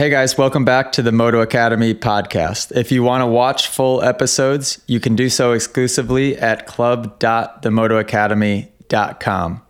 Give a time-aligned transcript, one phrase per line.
[0.00, 2.74] Hey guys, welcome back to the Moto Academy podcast.
[2.74, 9.62] If you want to watch full episodes, you can do so exclusively at club.themotoacademy.com.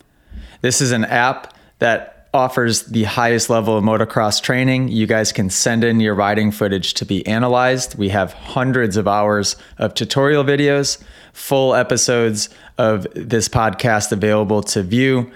[0.61, 4.87] This is an app that offers the highest level of motocross training.
[4.87, 7.99] You guys can send in your riding footage to be analyzed.
[7.99, 11.03] We have hundreds of hours of tutorial videos,
[11.33, 15.29] full episodes of this podcast available to view,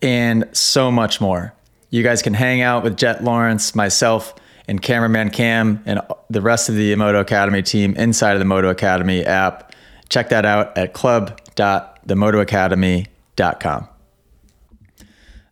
[0.00, 1.52] and so much more.
[1.90, 4.34] You guys can hang out with Jet Lawrence, myself,
[4.68, 8.68] and cameraman Cam, and the rest of the Moto Academy team inside of the Moto
[8.68, 9.74] Academy app.
[10.08, 13.88] Check that out at club.themotoacademy.com.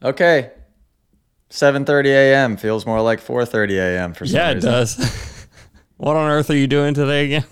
[0.04, 0.50] Okay,
[1.50, 2.56] 7:30 a.m.
[2.56, 4.12] feels more like 4:30 a.m.
[4.14, 4.36] for some reason.
[4.36, 4.70] Yeah, it reason.
[4.70, 5.46] does.
[5.96, 7.44] what on earth are you doing today again?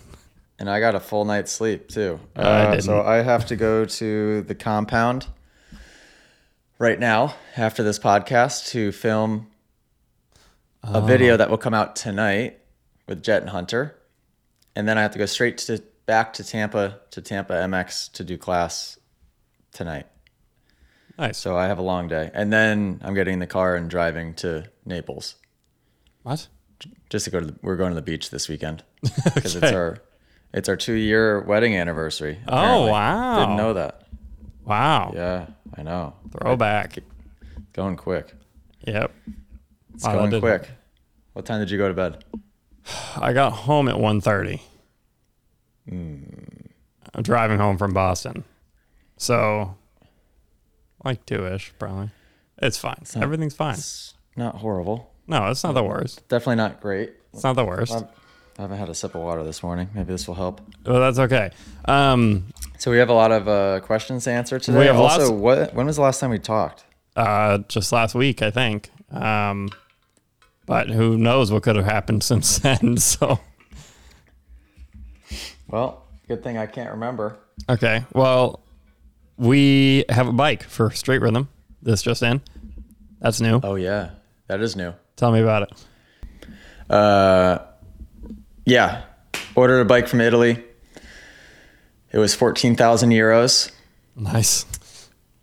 [0.59, 2.21] And I got a full night's sleep too.
[2.37, 3.07] I Uh, so didn't.
[3.09, 5.27] I have to go to the compound
[6.79, 9.49] right now after this podcast to film
[10.83, 11.01] a Oh.
[11.01, 12.59] video that will come out tonight
[13.09, 13.97] with Jet and Hunter.
[14.75, 18.25] And then I have to go straight to back to Tampa to Tampa MX to
[18.25, 18.99] do class
[19.73, 20.07] tonight.
[21.19, 21.39] Nice.
[21.39, 22.31] So I have a long day.
[22.35, 25.37] And then I'm getting in the car and driving to Naples
[26.23, 26.47] what?
[27.09, 28.83] just to go to the, we're going to the beach this weekend
[29.35, 29.99] because it's our
[30.53, 32.39] it's our 2 year wedding anniversary.
[32.47, 32.91] Oh, apparently.
[32.91, 33.41] wow.
[33.41, 34.06] Didn't know that.
[34.67, 35.13] Wow.
[35.15, 36.15] Yeah, I know.
[36.33, 36.99] Throwback.
[37.73, 38.35] Going quick.
[38.87, 39.13] Yep.
[39.95, 40.69] It's Wow, going quick.
[41.33, 42.25] What time did you go to bed?
[43.17, 44.61] I got home at 1.30.
[45.89, 46.23] Hmm.
[47.15, 48.45] I'm driving home from Boston.
[49.17, 49.77] So,
[51.05, 52.11] like two-ish, probably.
[52.59, 52.97] It's fine.
[53.15, 53.75] not- Everything's fine.
[53.75, 55.13] It's not horrible.
[55.27, 56.27] No, it's not the worst.
[56.29, 57.15] Definitely not great.
[57.33, 58.05] It's not the worst.
[58.59, 59.91] I haven't had a sip of water this morning.
[59.95, 60.61] Maybe this will help.
[60.87, 61.51] Well, that's okay.
[61.85, 62.47] Um,
[62.79, 64.79] So we have a lot of uh, questions to answer today.
[64.79, 66.85] We have also, lots- what when was the last time we talked?
[67.17, 68.91] uh, just last week, I think.
[69.11, 69.69] Um,
[70.67, 72.97] but who knows what could have happened since then?
[72.97, 73.39] So,
[75.69, 77.39] Well, good thing I can't remember.
[77.69, 78.05] okay.
[78.15, 78.61] Well,
[79.37, 81.49] we have a bike for Straight Rhythm.
[81.83, 82.41] This just in.
[83.21, 83.61] That's new.
[83.63, 84.11] Oh yeah,
[84.49, 84.93] that is new.
[85.17, 86.93] Tell me about it.
[86.93, 87.59] Uh,
[88.67, 89.03] yeah,
[89.55, 90.63] ordered a bike from Italy.
[92.13, 93.71] It was fourteen thousand euros,
[94.15, 94.67] Nice.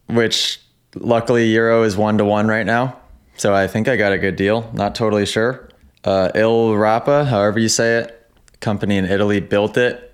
[0.07, 0.59] which
[0.95, 2.97] luckily euro is one to one right now.
[3.37, 4.69] So I think I got a good deal.
[4.73, 5.69] Not totally sure.
[6.03, 8.29] Uh, Il Rapa, however you say it,
[8.59, 10.13] company in Italy built it.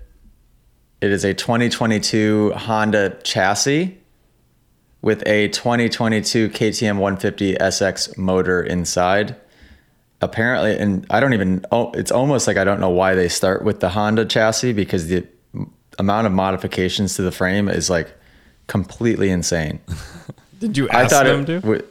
[1.01, 3.97] It is a 2022 Honda chassis
[5.01, 9.35] with a 2022 KTM 150 SX motor inside.
[10.21, 13.63] Apparently, and I don't even, oh, it's almost like I don't know why they start
[13.63, 15.25] with the Honda chassis because the
[15.97, 18.11] amount of modifications to the frame is like
[18.67, 19.79] completely insane.
[20.59, 21.45] Did you I thought them it.
[21.45, 21.59] to?
[21.61, 21.83] w-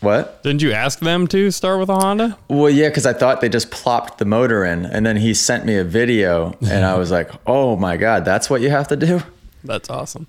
[0.00, 0.42] what?
[0.42, 2.38] Didn't you ask them to start with a Honda?
[2.48, 5.64] Well, yeah, because I thought they just plopped the motor in, and then he sent
[5.64, 8.96] me a video, and I was like, "Oh my god, that's what you have to
[8.96, 9.22] do."
[9.64, 10.26] That's awesome.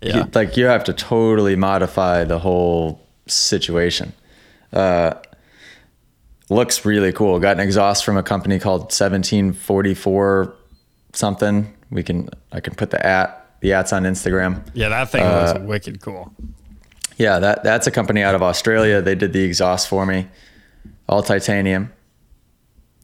[0.00, 0.24] Yeah.
[0.34, 4.14] like you have to totally modify the whole situation.
[4.72, 5.14] Uh,
[6.50, 7.38] looks really cool.
[7.40, 10.54] Got an exhaust from a company called 1744
[11.12, 11.72] something.
[11.90, 14.62] We can I can put the at the at's on Instagram.
[14.74, 16.32] Yeah, that thing Uh, was wicked cool.
[17.16, 19.00] Yeah, that that's a company out of Australia.
[19.02, 20.26] They did the exhaust for me,
[21.08, 21.92] all titanium.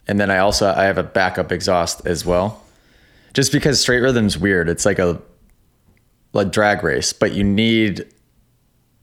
[0.09, 2.63] And then I also I have a backup exhaust as well.
[3.35, 4.69] Just because straight rhythm's weird.
[4.69, 5.21] It's like a
[6.33, 8.07] like drag race, but you need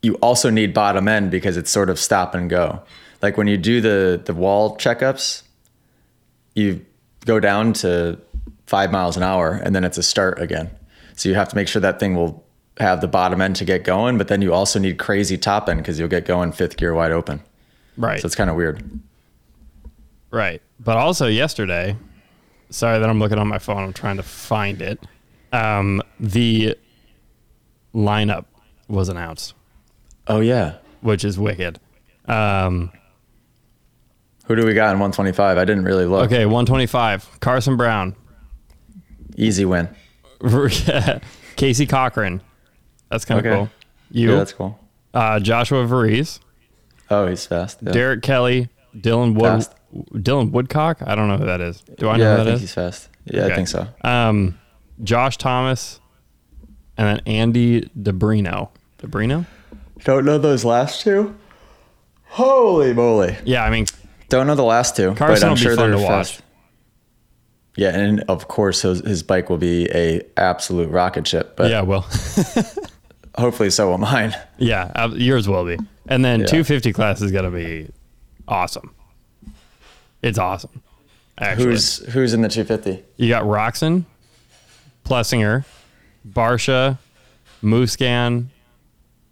[0.01, 2.81] you also need bottom end because it's sort of stop and go.
[3.23, 5.41] Like when you do the the wall checkups,
[6.53, 6.85] you
[7.25, 8.19] go down to
[8.67, 10.69] 5 miles an hour and then it's a start again.
[11.15, 12.43] So you have to make sure that thing will
[12.79, 15.79] have the bottom end to get going, but then you also need crazy top end
[15.79, 17.39] because you'll get going fifth gear wide open.
[17.97, 18.19] Right.
[18.21, 18.83] So it's kind of weird.
[20.31, 20.61] Right.
[20.79, 21.95] But also yesterday,
[22.71, 24.99] sorry that I'm looking on my phone, I'm trying to find it.
[25.51, 26.75] Um, the
[27.93, 28.45] lineup
[28.87, 29.53] was announced,
[30.27, 30.77] Oh yeah.
[31.01, 31.79] which is wicked.
[32.25, 32.91] Um,
[34.45, 35.57] Who do we got in 125?
[35.57, 36.25] I didn't really look.
[36.25, 38.15] okay, 125, Carson Brown,
[39.35, 39.89] Easy win.
[41.55, 42.41] Casey Cochran.
[43.09, 43.55] That's kind of Okay.
[43.55, 43.69] cool.
[44.11, 44.79] You, Yeah, that's cool.
[45.13, 46.39] uh, Joshua Varize,
[47.09, 47.79] Oh, he's fast.
[47.81, 49.73] Yeah, Derek Kelly, Dylan Wood, Fast.
[50.13, 51.01] Dylan Woodcock.
[51.05, 51.81] I don't know who that is.
[51.97, 52.61] Do I know yeah who I that think is?
[52.61, 53.09] he's fast.
[53.25, 53.87] Yeah, I think so.
[54.01, 54.57] Um,
[55.03, 55.99] Josh Thomas,
[56.97, 58.69] and then Andy Debrino.
[58.99, 59.45] Debrino?
[60.03, 61.35] Don't know those last two.
[62.25, 63.37] Holy moly!
[63.45, 63.85] Yeah, I mean,
[64.33, 66.31] Don't know the last two, Carson but I'm sure fun they're to watch.
[66.37, 66.41] fast.
[67.75, 71.55] Yeah, and of course his, his bike will be a absolute rocket ship.
[71.55, 72.01] But yeah, well,
[73.37, 74.35] hopefully so will mine.
[74.57, 75.77] yeah, yours will be.
[76.07, 76.45] And then Yeah.
[76.47, 77.89] 250 class is gonna be
[78.47, 78.91] awesome.
[80.23, 80.81] It's awesome.
[81.37, 83.03] Actually, Who's who's in the 250?
[83.17, 84.05] you got Roczen,
[85.05, 85.63] Plessinger,
[86.27, 86.97] Barcia,
[87.63, 88.47] Musquin,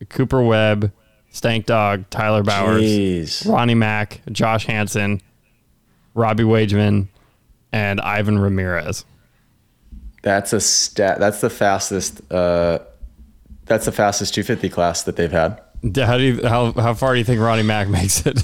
[0.10, 0.92] Cooper Webb,
[1.32, 3.48] Stank Dog, Tyler Bowers, Jeez.
[3.50, 5.22] Ronnie Mack, Josh Hansen,
[6.14, 7.08] Robbie Wageman,
[7.72, 9.06] and Ivan Ramirez.
[10.24, 11.20] That's a stat.
[11.20, 12.22] That's the fastest.
[12.32, 12.80] Uh,
[13.66, 15.62] that's the fastest 250 class that they've had.
[15.96, 18.40] How do you, how how far do you think Ronnie Mack makes it?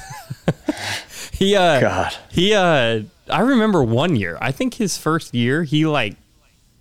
[1.33, 2.15] he uh God.
[2.31, 4.37] he uh I remember one year.
[4.41, 6.15] I think his first year he like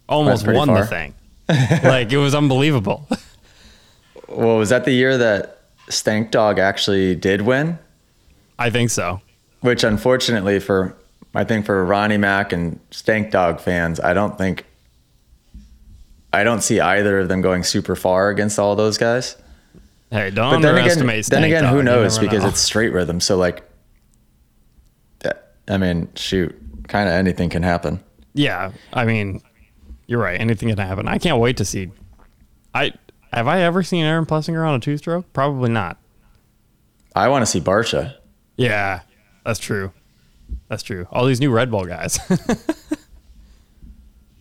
[0.09, 0.81] almost won far.
[0.81, 1.15] the thing.
[1.49, 3.07] like it was unbelievable.
[4.29, 5.56] Well, was that the year that
[5.89, 7.79] Stank Dog actually did win?
[8.59, 9.21] I think so.
[9.61, 10.97] Which, unfortunately, for
[11.35, 14.65] I think for Ronnie Mack and Stank Dog fans, I don't think
[16.33, 19.37] I don't see either of them going super far against all those guys.
[20.11, 21.27] Hey, don't But then again, underestimate.
[21.27, 21.73] then again, Dog.
[21.75, 22.19] who knows?
[22.19, 22.49] Because know.
[22.49, 23.21] it's straight rhythm.
[23.21, 23.63] So like,
[25.69, 26.55] I mean, shoot,
[26.89, 28.01] kind of anything can happen.
[28.35, 28.71] yeah.
[28.93, 29.41] I mean,
[30.07, 30.41] you're right.
[30.41, 31.09] Anything can happen.
[31.09, 31.91] I can't wait to see.
[32.73, 32.93] I
[33.33, 35.33] have I ever seen Aaron Plessinger on a two stroke?
[35.33, 35.99] Probably not.
[37.15, 38.15] I want to see Barcia.
[38.57, 39.01] Yeah,
[39.45, 39.93] that's true.
[40.69, 41.07] That's true.
[41.11, 42.19] All these new Red Bull guys.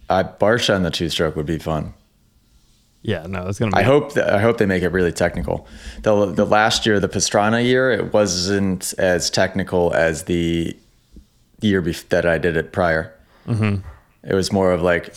[0.10, 1.94] I Barcia on the two stroke would be fun.
[3.02, 3.78] yeah, no, it's gonna be.
[3.78, 5.68] I hope that, I hope they make it really technical.
[6.04, 10.78] The the last year, the Pastrana year, it wasn't as technical as the
[11.62, 13.14] year bef- that I did it prior.
[13.48, 13.88] Mm-hmm.
[14.24, 15.14] It was more of like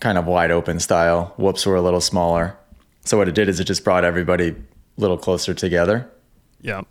[0.00, 1.34] kind of wide open style.
[1.36, 2.56] Whoops were a little smaller.
[3.04, 4.54] So what it did is it just brought everybody a
[4.96, 6.08] little closer together.
[6.60, 6.82] Yeah.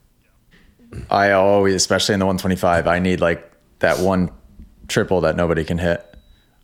[1.09, 4.31] I always, especially in the 125, I need like that one
[4.87, 6.03] triple that nobody can hit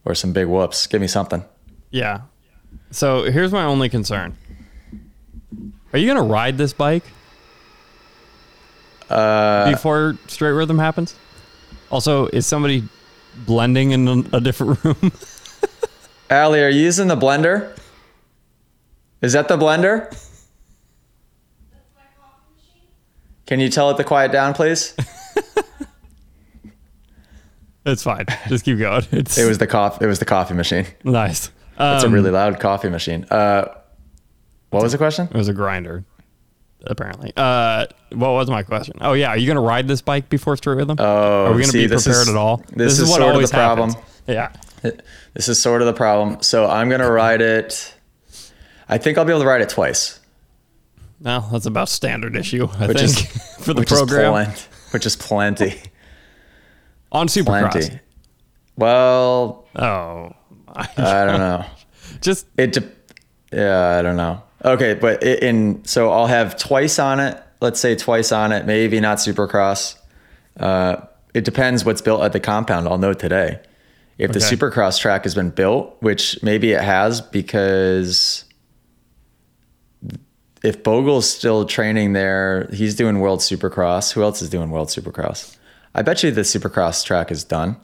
[0.03, 0.87] or some big whoops.
[0.87, 1.43] Give me something.
[1.91, 2.21] Yeah.
[2.91, 4.35] So here's my only concern.
[5.93, 7.03] Are you gonna ride this bike
[9.09, 11.15] Uh, before straight rhythm happens?
[11.91, 12.83] Also, is somebody
[13.45, 15.11] blending in a- a different room?
[16.29, 17.77] Allie, are you using the blender?
[19.25, 20.15] Is that the blender?
[23.47, 24.95] Can you tell it to quiet down, please?
[27.85, 28.25] it's fine.
[28.47, 29.03] Just keep going.
[29.11, 30.05] It's It was the coffee.
[30.05, 30.85] It was the coffee machine.
[31.03, 31.47] nice.
[31.79, 33.25] It's a Um, really loud coffee machine.
[33.31, 33.65] Uh,
[34.69, 35.27] what was the question?
[35.27, 36.05] It was a grinder,
[36.85, 37.33] apparently.
[37.35, 38.95] Uh, what was my question?
[39.01, 40.97] Oh yeah, are you gonna ride this bike before straight rhythm?
[40.99, 42.61] Oh, are we gonna see, be prepared is- at all?
[42.75, 43.89] this is what sort of the problem.
[43.89, 44.05] happens.
[44.27, 44.51] Yeah.
[45.33, 46.43] This is sort of the problem.
[46.43, 47.94] So I'm gonna ride it.
[48.89, 50.19] I think I'll be able to ride it twice,
[51.21, 52.67] Well, that's about standard issue.
[52.79, 54.61] I Which think is- for the which program is plenty.
[54.91, 55.81] Which is plenty.
[57.11, 57.71] on Supercross.
[57.71, 57.99] Plenty.
[58.77, 60.33] Well, Oh,
[60.75, 61.65] I don't know.
[62.21, 62.91] just It, de-
[63.51, 64.41] yeah, I don't know.
[64.63, 67.41] Okay, but it, in so I'll have twice on it.
[67.61, 68.65] Let's say twice on it.
[68.65, 69.97] Maybe not Supercross.
[70.59, 70.97] Uh,
[71.33, 72.87] it depends what's built at the compound.
[72.87, 73.59] I'll know today.
[74.17, 78.44] If the Supercross track has been built, which maybe it has, because
[80.65, 84.11] if Bogle's still training there, he's doing World Supercross.
[84.13, 85.55] Who else is doing World Supercross?
[85.93, 87.77] I bet you the Supercross track is done.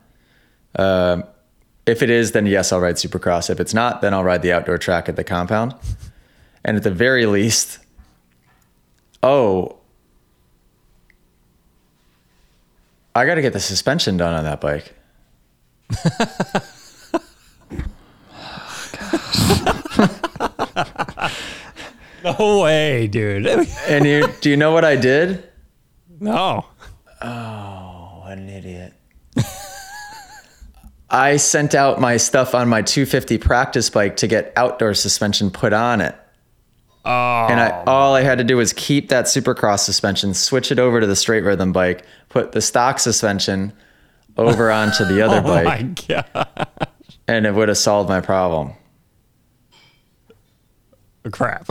[0.76, 1.24] Um,
[1.86, 3.52] if it is, then yes, I'll ride Supercross.
[3.52, 5.76] If it's not, then I'll ride the outdoor track at the compound.
[6.66, 7.78] And at the very least,
[9.22, 9.78] oh,
[13.14, 14.96] I got to get the suspension done on that bike.
[22.40, 23.46] no way, dude.
[23.88, 25.44] And you, do you know what I did?
[26.20, 26.66] no.
[27.22, 28.94] Oh, what an idiot.
[31.10, 35.74] I sent out my stuff on my 250 practice bike to get outdoor suspension put
[35.74, 36.16] on it.
[37.06, 37.92] Oh, And I oh.
[37.92, 41.16] all I had to do was keep that supercross suspension, switch it over to the
[41.16, 43.74] straight rhythm bike, put the stock suspension
[44.38, 46.68] over onto the other oh bike, my god.
[47.28, 48.74] and it would have solved my problem.
[51.32, 51.68] Crap.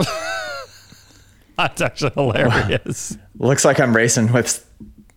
[1.57, 3.17] That's actually hilarious.
[3.37, 4.65] Looks like I'm racing with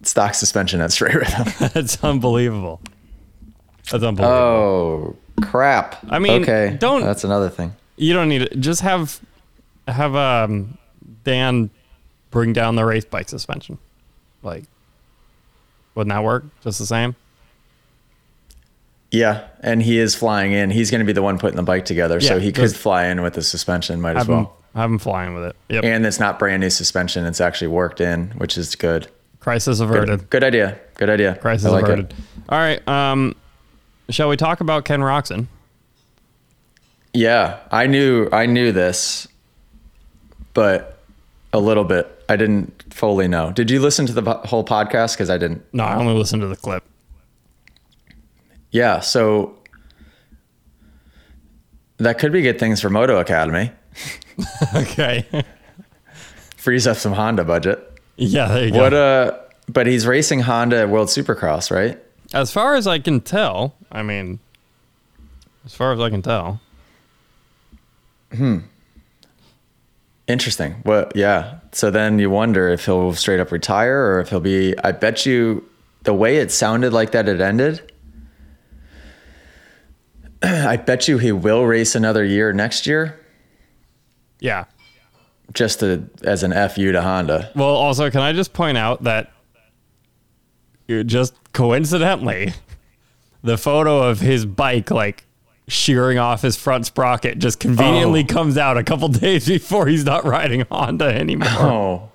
[0.03, 1.47] stock suspension at straight rhythm.
[1.73, 2.81] That's unbelievable.
[3.91, 4.37] That's unbelievable.
[4.37, 5.97] Oh crap.
[6.11, 7.75] I mean, okay, don't- That's another thing.
[7.97, 8.61] you don't need it.
[8.61, 9.21] Just have
[9.89, 10.77] have um
[11.25, 11.71] Dan
[12.31, 13.79] bring down the race bike suspension.
[14.43, 14.65] Like,
[15.95, 16.45] wouldn't that work?
[16.63, 17.15] Just the same.
[19.11, 20.71] Yeah, and he is flying in.
[20.71, 23.23] He's going to be the one putting the bike together, so he could fly in
[23.23, 24.01] with the suspension.
[24.01, 24.57] Might as well.
[24.75, 25.57] Him flying with it.
[25.69, 25.85] Yep.
[25.85, 29.09] And it's not brand new suspension; it's actually worked in, which is good.
[29.41, 30.31] Crisis Good, averted.
[30.31, 30.79] good idea.
[30.95, 31.37] Good idea.
[31.37, 32.11] Crisis like averted.
[32.13, 32.17] it.
[32.49, 32.87] All right.
[32.89, 33.35] Um,
[34.09, 35.47] shall we talk about Ken Roczen?
[37.13, 39.29] Yeah, I knew I knew this,
[40.55, 40.99] but
[41.53, 42.11] a little bit.
[42.29, 43.53] I didn't fully know.
[43.53, 45.15] Did you listen to the whole podcast?
[45.15, 45.63] Because I didn't.
[45.73, 46.83] No, I only listened to the clip.
[48.73, 49.55] yeah, so
[51.99, 53.71] that could be good things for Moto Academy.
[54.75, 55.27] okay.
[56.57, 58.01] Frees up some Honda budget.
[58.17, 58.79] yeah, there you go.
[58.79, 61.99] What uh but he's racing Honda at World Supercross, right?
[62.35, 64.41] As far as I can tell, I mean,
[65.65, 66.61] as far as I can tell,
[68.33, 68.59] Hmm.
[70.27, 70.77] Interesting.
[70.85, 71.59] Well, yeah.
[71.73, 74.75] So then you wonder if he'll straight up retire or if he'll be.
[74.83, 75.65] I bet you
[76.03, 77.93] the way it sounded like that it ended.
[80.43, 83.21] I bet you he will race another year next year,
[84.41, 84.65] yeah.
[85.53, 87.51] just to, as an fu to Honda.
[87.55, 89.33] Well, also, can I just point out that
[90.89, 92.53] you just coincidentally,
[93.43, 95.25] the photo of his bike, like
[95.67, 98.33] shearing off his front sprocket, just conveniently Oh.
[98.33, 101.49] comes out a couple days before he's not riding Honda anymore.
[101.51, 102.11] Oh,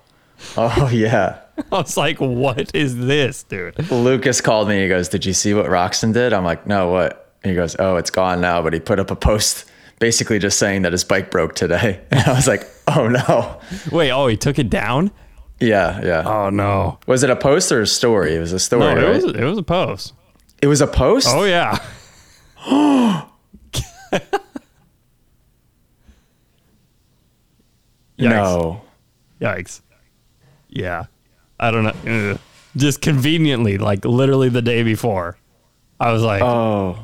[0.56, 1.38] oh yeah.
[1.72, 3.90] I was like, what is this, dude?
[3.90, 4.82] Lucas called me.
[4.82, 7.96] He goes, "Did you see what Roczen did?" I'm like, "No, what?" He goes, "Oh,
[7.96, 9.69] it's gone now." But he put up a post,
[10.00, 12.00] basically just saying that his bike broke today.
[12.10, 13.60] And I was like, "Oh no."
[13.92, 15.12] Wait, oh, he took it down?
[15.60, 16.22] Yeah, yeah.
[16.26, 16.98] Oh, no.
[17.06, 18.34] Was it a post or a story?
[18.34, 18.80] It was a story.
[18.80, 19.22] No, it right?
[19.22, 20.14] was, it was a post.
[20.62, 21.28] It was a post.
[21.30, 21.78] Oh, yeah.
[28.18, 28.30] Yikes.
[28.30, 28.80] no.
[29.40, 29.80] Yikes.
[30.68, 31.04] Yeah.
[31.58, 32.38] I don't know.
[32.76, 35.36] Just conveniently, like literally the day before,
[35.98, 36.98] I was like, Oh.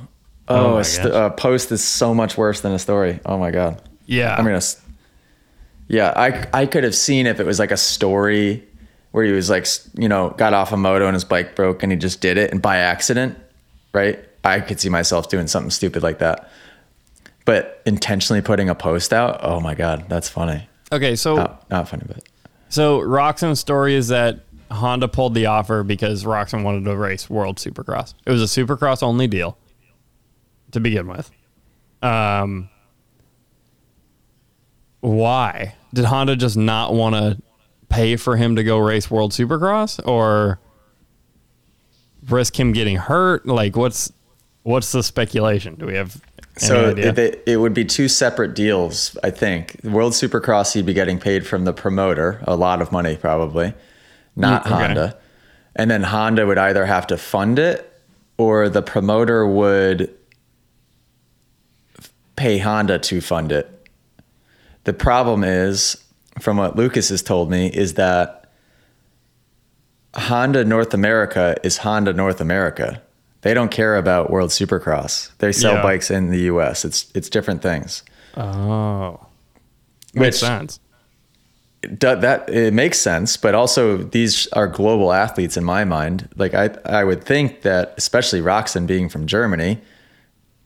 [0.49, 3.21] Oh Oh, a, st- a post is so much worse than a story.
[3.27, 3.83] Oh my god.
[4.07, 4.35] yeah.
[4.37, 4.61] I'm gonna.
[5.89, 8.65] Yeah, I I could have seen if it was like a story
[9.13, 11.91] where he was like, you know, got off a moto and his bike broke and
[11.93, 13.39] he just did it and by accident,
[13.93, 14.19] right?
[14.45, 16.51] I could see myself doing something stupid like that.
[17.45, 20.69] But intentionally putting a post out, oh my god, that's funny.
[20.93, 22.25] okay, so Not, not funny, but
[22.69, 27.57] so Roczen's story is that Honda pulled the offer because Roczen wanted to race World
[27.59, 28.15] Supercross.
[28.27, 29.57] It was a Supercross only deal
[30.73, 31.31] to begin with.
[32.03, 32.69] Um,
[35.01, 37.41] why did Honda just not want to
[37.89, 40.61] pay for him to go race World Supercross, or
[42.29, 43.47] risk him getting hurt?
[43.47, 44.13] Like, what's
[44.63, 45.77] what's the speculation?
[45.77, 46.21] Do we have
[46.57, 49.79] So it, it would be two separate deals, I think.
[49.85, 53.75] World Supercross, he'd be getting paid from the promoter, a lot of money probably,
[54.35, 54.87] not Mm, okay.
[54.87, 55.19] Honda.
[55.77, 57.93] And then Honda would either have to fund it
[58.39, 60.16] or the promoter would
[62.37, 63.89] pay Honda to fund it.
[64.85, 65.97] The problem is,
[66.41, 68.45] from what Lucas has told me, is that
[70.15, 73.03] Honda North America is Honda North America.
[73.43, 75.31] They don't care about World Supercross.
[75.39, 75.83] They sell Yeah.
[75.83, 76.85] bikes in the US.
[76.85, 78.03] It's it's different things.
[78.37, 79.19] oh,
[80.15, 80.81] makes Which- sense.
[81.99, 86.29] Do- that it makes sense, but also these are global athletes in my mind.
[86.37, 89.81] Like I I would think that especially Roczen being from Germany,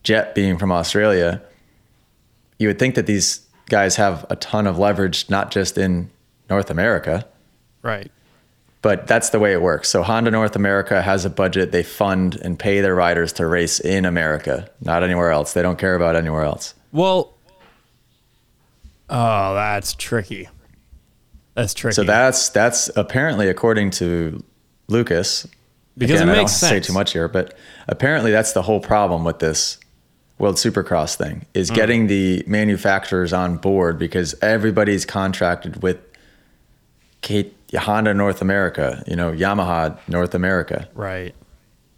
[0.03, 1.43] Jet being from Australia,
[2.61, 3.41] you would think that these
[3.71, 6.11] guys have a ton of leverage not just in
[6.51, 7.27] North America,
[7.83, 8.13] Right.
[8.83, 9.89] but that's the way it works.
[9.89, 11.73] So Honda North America has a budget.
[11.73, 15.55] They fund and pay their riders to race in America, not anywhere else.
[15.55, 16.75] They don't care about anywhere else.
[16.93, 17.33] Well,
[19.09, 20.49] oh, that's tricky.
[21.55, 21.95] That's tricky.
[21.95, 24.43] So that's that's apparently according to
[24.89, 25.47] Lucas.
[25.97, 27.57] Because it I don't makes want say too much here, but
[27.89, 29.79] apparently that's the whole problem with this
[30.41, 31.75] World Supercross thing is Hmm.
[31.75, 35.99] getting the manufacturers on board because everybody's contracted with
[37.21, 41.35] K- Honda North America, you know, Yamaha North America, right,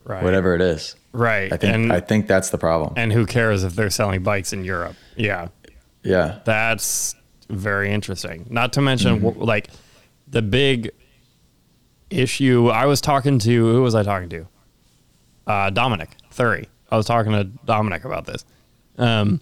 [0.05, 0.97] right, whatever it is.
[1.13, 1.53] right.
[1.53, 2.93] I think and I think that's the problem.
[2.97, 4.97] and who cares if they're selling bikes in Europe?
[5.17, 5.49] Yeah,
[6.03, 6.41] Yeah.
[6.45, 7.15] that's
[7.49, 8.47] very interesting.
[8.51, 9.25] Not to mention, Mm-hmm.
[9.27, 9.69] w like
[10.27, 10.91] the big
[12.11, 12.69] issue.
[12.69, 14.47] I was talking to who was I talking to?
[15.47, 16.67] Uh, Dominique Thury.
[16.93, 18.45] I was talking to Dominic about this.
[18.99, 19.41] Um,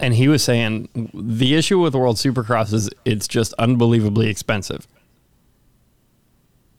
[0.00, 4.88] and he was saying the issue with World Supercross is it's just unbelievably expensive.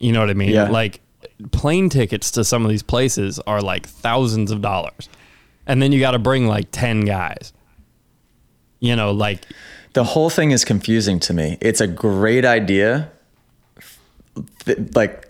[0.00, 0.50] You know what I mean?
[0.50, 0.68] Yeah.
[0.68, 1.00] Like
[1.52, 5.08] plane tickets to some of these places are like thousands of dollars.
[5.66, 7.52] And then you got to bring like 10 guys.
[8.80, 9.44] You know, like
[9.92, 11.58] The whole thing is confusing to me.
[11.60, 13.10] It's a great idea.
[14.94, 15.28] Like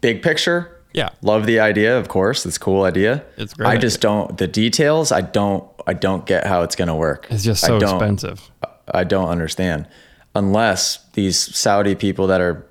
[0.00, 1.10] big picture, yeah.
[1.22, 2.44] love the idea, of course.
[2.46, 3.24] It's a cool idea.
[3.36, 6.88] It's great I just don't the details, I don't I don't get how it's going
[6.88, 7.28] to work.
[7.30, 8.50] It's just I so don't- expensive.
[8.92, 9.86] I don't understand.
[10.34, 12.66] Unless these Saudi people that are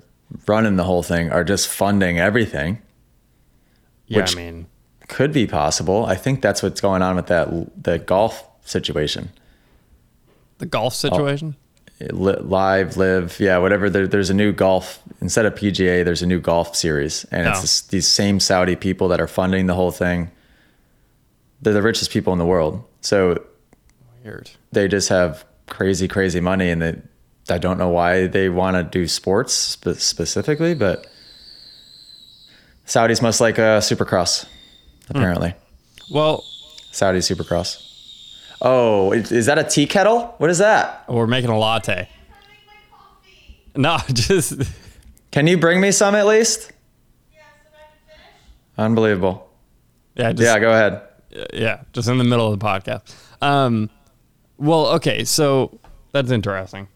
[0.47, 2.81] running the whole thing are just funding everything.
[4.07, 4.67] Yeah, which- I mean,
[5.07, 6.05] Could be possible.
[6.05, 7.47] I think that's what's going on with that
[7.83, 9.29] the golf situation.
[10.57, 11.55] the golf situation.
[12.01, 13.89] Li- live, live, yeah, whatever.
[13.89, 16.03] There, there's a new golf instead of PGA.
[16.03, 17.51] There's a new golf series, and Oh.
[17.51, 20.29] it's this, these same Saudi people that are funding the whole thing.
[21.61, 22.83] They're the richest people in the world.
[23.01, 23.41] So
[24.25, 24.49] Weird.
[24.73, 27.01] they just have crazy, crazy money, and they,
[27.49, 31.07] I don't know why they want to do sports spe- specifically, but
[32.85, 34.45] Saudis must like uh, Supercross,
[35.09, 35.53] apparently.
[36.11, 36.43] Well,
[36.91, 37.84] Saudi Supercross.
[38.67, 40.33] Oh, is that a tea kettle?
[40.39, 41.05] What is that?
[41.07, 42.09] we're making a latte.
[43.75, 44.59] No, just
[45.31, 46.71] Can you bring me some at least?
[48.77, 49.47] Unbelievable.
[50.15, 51.01] yeah, just, Yeah, go ahead.
[51.53, 53.13] yeah, just in the middle of the podcast.
[53.41, 53.89] Um,
[54.57, 55.79] well, okay, so
[56.11, 56.87] that's interesting.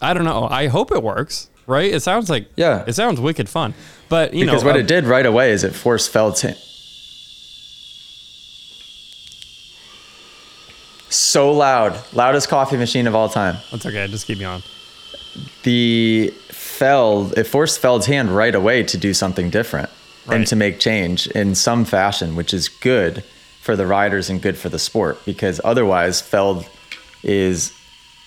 [0.00, 0.46] I don't know.
[0.48, 1.50] I hope it works.
[1.66, 1.92] Right?
[1.92, 2.84] It sounds like Yeah.
[2.86, 3.74] It sounds wicked fun.
[4.08, 6.56] But you Because know, what uh, it did right away is it forced hand.
[11.08, 13.56] So loud, loudest coffee machine of all time.
[13.70, 14.06] That's okay.
[14.08, 14.62] Just keep me on.
[15.62, 19.90] The Feld, it forced Feld's hand right away to do something different
[20.26, 20.36] Right.
[20.38, 23.22] and to make change in some fashion, which is good
[23.60, 26.68] for the riders and good for the sport because otherwise Feld
[27.22, 27.72] is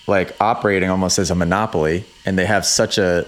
[0.06, 3.26] like operating almost as a monopoly and they have such a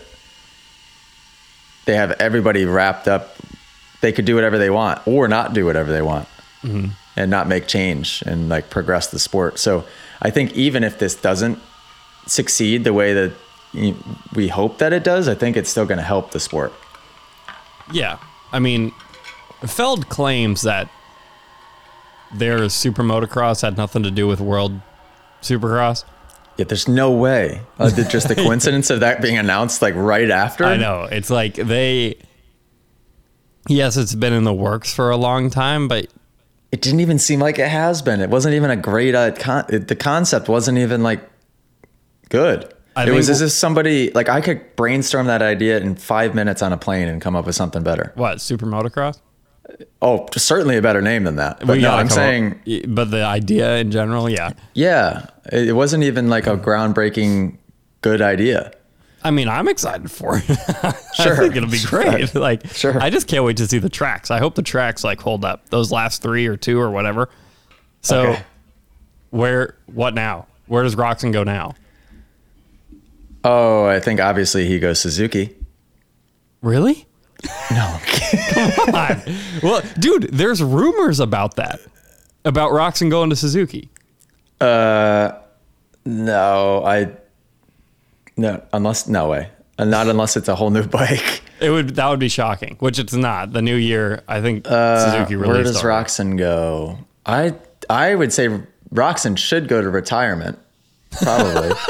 [1.87, 3.37] they have everybody wrapped up
[4.03, 6.29] they could do whatever they want or not do whatever they want
[6.63, 6.89] mm-hmm.
[7.17, 9.85] And not make change and like progress the sport so
[10.23, 11.59] i think even if this doesn't
[12.27, 13.33] succeed the way that
[14.35, 16.73] we hope that it does i think it's still going to help the sport
[17.93, 18.19] Yeah.
[18.53, 18.93] I mean,
[19.67, 20.89] Feld claims that
[22.35, 24.81] their super motocross had nothing to do with world
[25.43, 26.05] supercross.
[26.57, 30.65] yet there's no way uh, just the coincidence of that being announced like right after
[30.65, 31.05] I know.
[31.11, 32.17] It's like they
[33.69, 36.07] Yes, it's been in the works for a long time, but
[36.73, 38.21] it didn't even seem like it has been.
[38.21, 41.21] It wasn't even a great uh, con- it, the concept wasn't even like
[42.31, 42.73] good.
[42.97, 46.35] I it was think- as if somebody like i could brainstorm that idea in five
[46.35, 48.13] minutes on a plane and come up with something better.
[48.17, 49.21] What, super motocross?
[50.03, 51.61] oh certainly a better name than that.
[51.61, 54.51] But We no i'm saying up- but the idea in general, yeah.
[54.75, 57.57] yeah it wasn't even like a groundbreaking
[58.03, 58.73] good idea
[59.25, 60.45] I mean, I'm excited for it.
[60.83, 61.37] I Sure.
[61.37, 62.35] think it'll be great.
[62.35, 63.01] Like, Sure.
[63.01, 64.31] I just can't wait to see the tracks.
[64.31, 65.69] I hope the tracks like hold up.
[65.71, 67.29] Those last three or two or whatever.
[68.01, 68.43] So, Okay.
[69.31, 69.77] where?
[69.87, 70.47] What now?
[70.67, 71.75] Where does Roczen go now?
[73.45, 75.57] oh i think obviously he goes suzuki
[76.61, 77.07] Really?
[77.73, 77.99] no
[78.53, 79.21] Come on.
[79.65, 81.81] well, dude, there's rumors about that.
[82.45, 83.89] About Roczen going to Suzuki.
[84.61, 85.33] uh
[86.05, 87.11] no i
[88.37, 92.09] no unless no way Uh, not unless it's a whole new bike It would that
[92.09, 93.53] would be shocking, which it's not.
[93.53, 95.55] The new year, I think Uh, Suzuki released.
[95.55, 95.83] where does.
[95.83, 96.99] Roczen go?
[97.27, 97.55] I
[97.89, 98.49] I would say
[98.93, 100.59] Roczen should go to retirement.
[101.23, 101.71] Probably.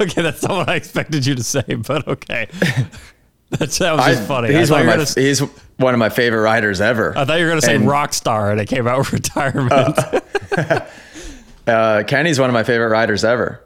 [0.00, 2.48] Okay, that's not what I expected you to say, but okay.
[3.50, 4.52] That sounds I- just funny.
[4.52, 5.40] He's I one, of my, gonna, he's
[5.76, 7.16] one of my favorite riders ever.
[7.16, 9.12] I thought you were going to say and- rock star, and it came out with
[9.12, 9.96] retirement.
[11.66, 13.62] Uh, Kenny's one of my favorite riders ever.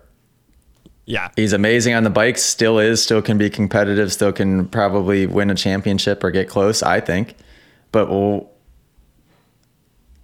[1.04, 2.38] Yeah, He's amazing on the bike.
[2.38, 3.02] Still is.
[3.02, 4.12] Still can be competitive.
[4.12, 6.82] Still can probably win a championship or get close.
[6.82, 7.36] I think,
[7.90, 8.08] but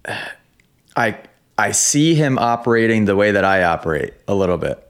[0.95, 1.17] I
[1.57, 4.81] I see him operating the way that I operate a little bit,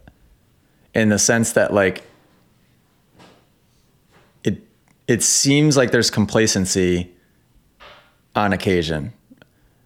[0.94, 2.04] in the sense that like
[4.44, 4.62] it
[5.08, 7.12] it seems like there's complacency
[8.36, 9.12] on occasion,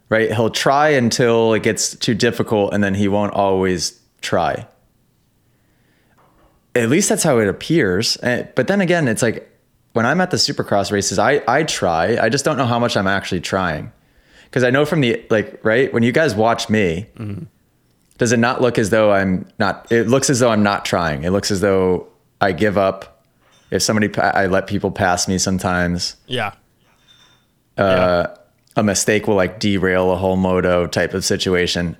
[0.09, 0.33] right?
[0.33, 4.67] He'll try until it gets too difficult, and then he won't always try
[6.75, 8.17] at least that's how it appears.
[8.23, 9.49] Eh, But then again, it's like
[9.93, 12.17] when I'm at the supercross races, I, I try.
[12.17, 13.91] I just don't know how much I'm actually trying.
[14.45, 15.91] Because I know from the, like, right?
[15.93, 17.07] When you guys watch me,
[18.17, 21.23] does it not look as though I'm not, it looks as though I'm not trying.
[21.23, 22.07] It looks as though
[22.41, 23.23] I give up.
[23.71, 26.15] If somebody, I let people pass me sometimes.
[26.27, 26.53] yeah,
[27.77, 28.27] Uh,
[28.75, 31.97] a mistake will like derail a whole moto type of situation.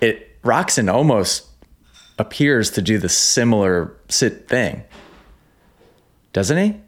[0.00, 1.45] It Roczen almost
[2.18, 4.82] appears to do the similar sit thing,
[6.32, 6.80] doesn't he?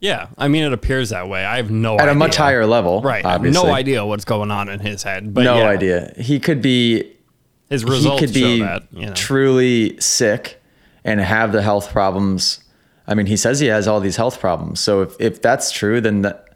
[0.00, 0.28] yeah.
[0.38, 1.44] I mean, it appears that way.
[1.44, 2.12] I have no At idea.
[2.12, 3.24] a much higher level, right?
[3.24, 6.12] I have Obviously, no idea what's going on in his head, but no yeah, idea.
[6.18, 7.12] He could be
[7.68, 8.82] His he results could be show that.
[8.92, 9.14] You know.
[9.14, 10.60] truly sick
[11.04, 12.64] and have the health problems.
[13.06, 14.80] I mean, he says he has all these health problems.
[14.80, 16.48] So if if that's true, then that,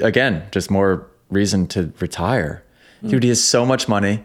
[0.00, 2.64] again, just more reason to retire.
[3.00, 3.08] Hmm.
[3.08, 4.24] Dude, he has so much money.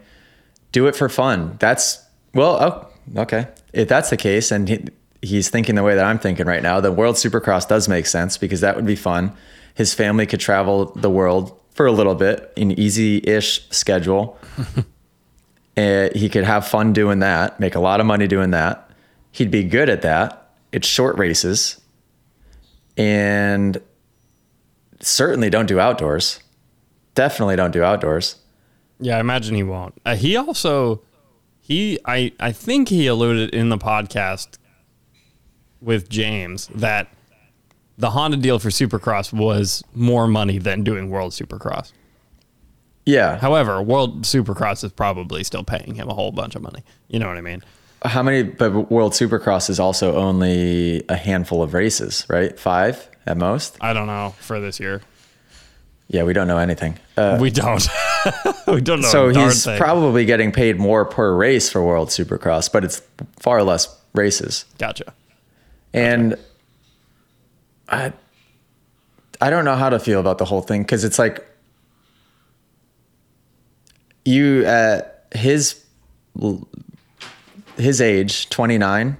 [0.73, 1.55] Do it for fun.
[1.59, 2.02] That's
[2.33, 3.47] well, oh, okay.
[3.73, 4.85] If that's the case, and he,
[5.21, 8.37] he's thinking the way that I'm thinking right now, the World Supercross does make sense
[8.37, 9.33] because that would be fun.
[9.75, 14.37] His family could travel the world for a little bit, an easy-ish schedule.
[15.75, 18.89] Uh, he could have fun doing that, make a lot of money doing that.
[19.31, 20.51] He'd be good at that.
[20.71, 21.81] It's short races.
[22.95, 23.81] And
[24.99, 26.39] certainly don't do outdoors.
[27.15, 28.35] Definitely don't do outdoors.
[28.99, 29.99] Yeah, I imagine he won't.
[30.05, 31.01] Uh, he also
[31.63, 34.57] he I I think he alluded in the podcast
[35.81, 37.07] with James that
[37.97, 41.93] the Honda deal for Supercross was more money than doing World Supercross.
[43.05, 43.37] Yeah.
[43.37, 46.83] However, World Supercross is probably still paying him a whole bunch of money.
[47.07, 47.63] You know what I mean?
[48.03, 48.43] How many?
[48.43, 52.59] But World Supercross is also only a handful of races, right?
[52.59, 53.77] Five at most.
[53.79, 55.01] I don't know for this year.
[56.13, 56.99] Yeah, we don't know anything.
[57.17, 57.83] Uh, We don't.
[58.67, 59.07] we don't know.
[59.07, 59.79] so he's thing.
[59.79, 63.01] probably getting paid more per race for World Supercross, but it's
[63.39, 64.65] far less races.
[64.77, 65.11] gotcha.
[65.91, 66.37] And
[67.89, 68.13] I,
[69.41, 71.43] I don't know how to feel about the whole thing because it's like
[74.23, 75.83] you at his
[77.77, 79.17] his age, twenty nine.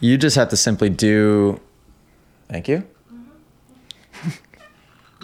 [0.00, 1.60] You just have to simply do.
[2.48, 2.84] Thank you.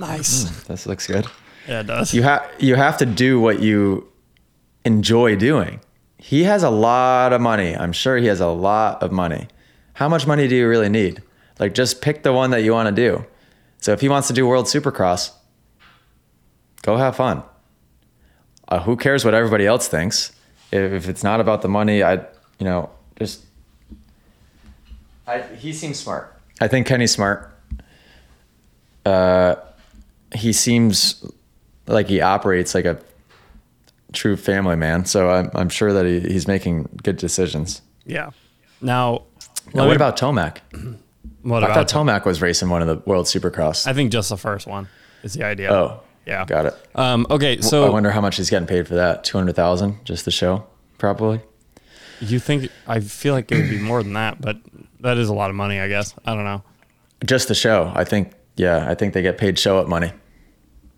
[0.00, 0.44] Nice.
[0.64, 1.26] This looks good.
[1.68, 2.14] Yeah, it does.
[2.14, 4.08] You have you have to do what you
[4.84, 5.80] enjoy doing.
[6.16, 7.76] He has a lot of money.
[7.76, 9.48] I'm sure he has a lot of money.
[9.94, 11.22] How much money do you really need?
[11.58, 13.26] Like just pick the one that you want to do.
[13.78, 15.32] So if he wants to do World Supercross,
[16.82, 17.42] go have fun.
[18.68, 20.32] Uh, who cares what everybody else thinks?
[20.72, 22.14] If, if it's not about the money, I
[22.58, 23.44] you know just.
[25.26, 26.40] I, he seems smart.
[26.60, 27.54] I think Kenny's smart.
[29.04, 29.56] Uh,
[30.34, 31.24] he seems
[31.86, 32.98] like he operates like a
[34.12, 35.04] true family man.
[35.04, 37.82] So I'm, I'm sure that he, he's making good decisions.
[38.04, 38.30] yeah.
[38.82, 39.24] Now,
[39.74, 40.58] Now, what about Tomac?
[41.42, 41.90] what I about?
[41.90, 43.86] thought Tomac was racing one of the World Supercross.
[43.86, 44.88] I think just the first one
[45.22, 45.70] is the idea.
[45.70, 46.46] oh, yeah.
[46.46, 46.74] got it.
[46.94, 49.22] Um, okay, so I wonder how much he's getting paid for that.
[49.22, 50.64] Two hundred thousand, just the show,
[50.96, 51.40] probably.
[52.20, 54.56] you think I feel like it would be more than that, but
[55.00, 56.14] that is a lot of money, I guess.
[56.24, 56.62] I don't know.
[57.26, 57.92] Just the show.
[57.94, 58.32] I think.
[58.56, 60.12] Yeah, I think they get paid show up money.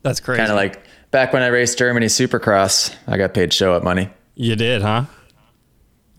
[0.02, 0.38] That's crazy.
[0.38, 4.10] Kind of like back when I raced Germany Supercross, I got paid show up money.
[4.34, 5.04] you did, huh?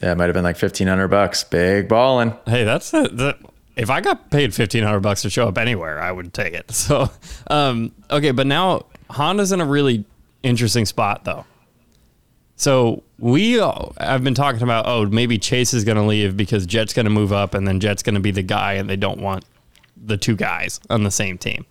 [0.02, 1.44] Yeah, it might have been like fifteen hundred bucks.
[1.44, 2.34] Big ballin'.
[2.46, 3.38] Hey, that's that.
[3.76, 6.72] If I got paid fifteen hundred bucks to show up anywhere, I would take it.
[6.72, 7.10] So,
[7.48, 10.06] um, okay, but now Honda's in a really
[10.44, 11.46] interesting spot, though.
[12.56, 16.66] So we uh, I've been talking about oh maybe Chase is going to leave because
[16.66, 18.96] Jet's going to move up and then Jet's going to be the guy and they
[18.96, 19.44] don't want
[20.06, 21.66] the two guys on the same team.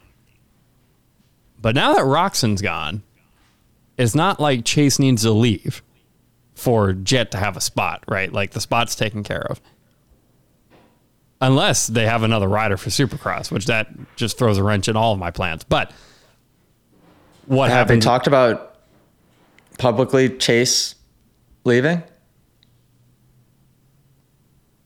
[1.61, 3.03] But now that Roczen's gone,
[3.99, 5.83] it's not like Chase needs to leave
[6.55, 8.33] for Jet to have a spot, right?
[8.33, 9.61] Like the spot's taken care of.
[11.41, 15.13] Unless they have another rider for Supercross, which that just throws a wrench in all
[15.13, 15.65] of my plans.
[15.65, 15.93] But
[17.47, 18.03] what Have they happened?
[18.03, 18.77] talked about
[19.79, 20.95] publicly Chase
[21.65, 22.03] leaving?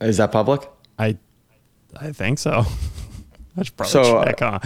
[0.00, 0.68] Is that public?
[0.98, 1.16] I,
[1.98, 2.64] I think so.
[3.56, 4.58] I should probably So, uh, check, huh?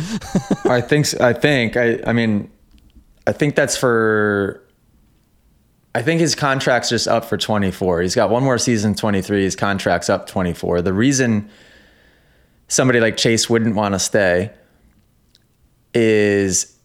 [0.70, 1.20] I think.
[1.20, 1.76] I think.
[1.76, 2.00] I.
[2.06, 2.50] I mean,
[3.26, 4.66] I think that's for.
[5.94, 8.02] I think his contract's just up for 24.
[8.02, 9.42] He's got one more season, 23.
[9.42, 10.82] His contract's up 24.
[10.82, 11.50] The reason
[12.68, 14.52] somebody like Chase wouldn't want to stay
[15.92, 16.76] is,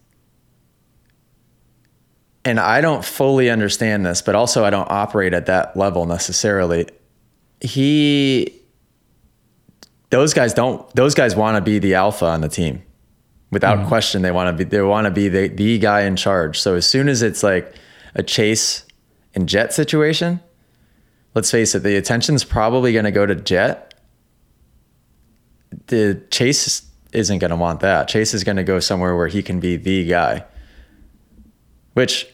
[2.43, 6.87] and I don't fully understand this, but also I don't operate at that level necessarily.
[7.61, 8.54] He,
[10.15, 12.81] those guys don't, those guys want to be the alpha on the team.
[13.51, 13.87] Without mm-hmm.
[13.87, 16.59] question they want to be they want to be the, the guy in charge.
[16.59, 17.73] So as soon as it's like
[18.13, 18.85] a chase
[19.33, 20.39] and jet situation
[21.35, 23.93] let's face it the attention's probably going to go to jet.
[25.87, 28.07] The chase isn't going to want that.
[28.07, 30.45] Chase is going to go somewhere where he can be the guy
[31.95, 32.27] which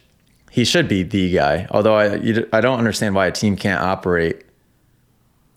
[0.50, 1.68] he should be the guy.
[1.72, 4.44] Although i you, i don't understand why a team can't operate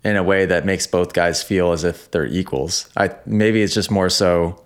[0.04, 3.74] in a way that makes both guys feel as if they're equals i maybe it's
[3.74, 4.60] just more so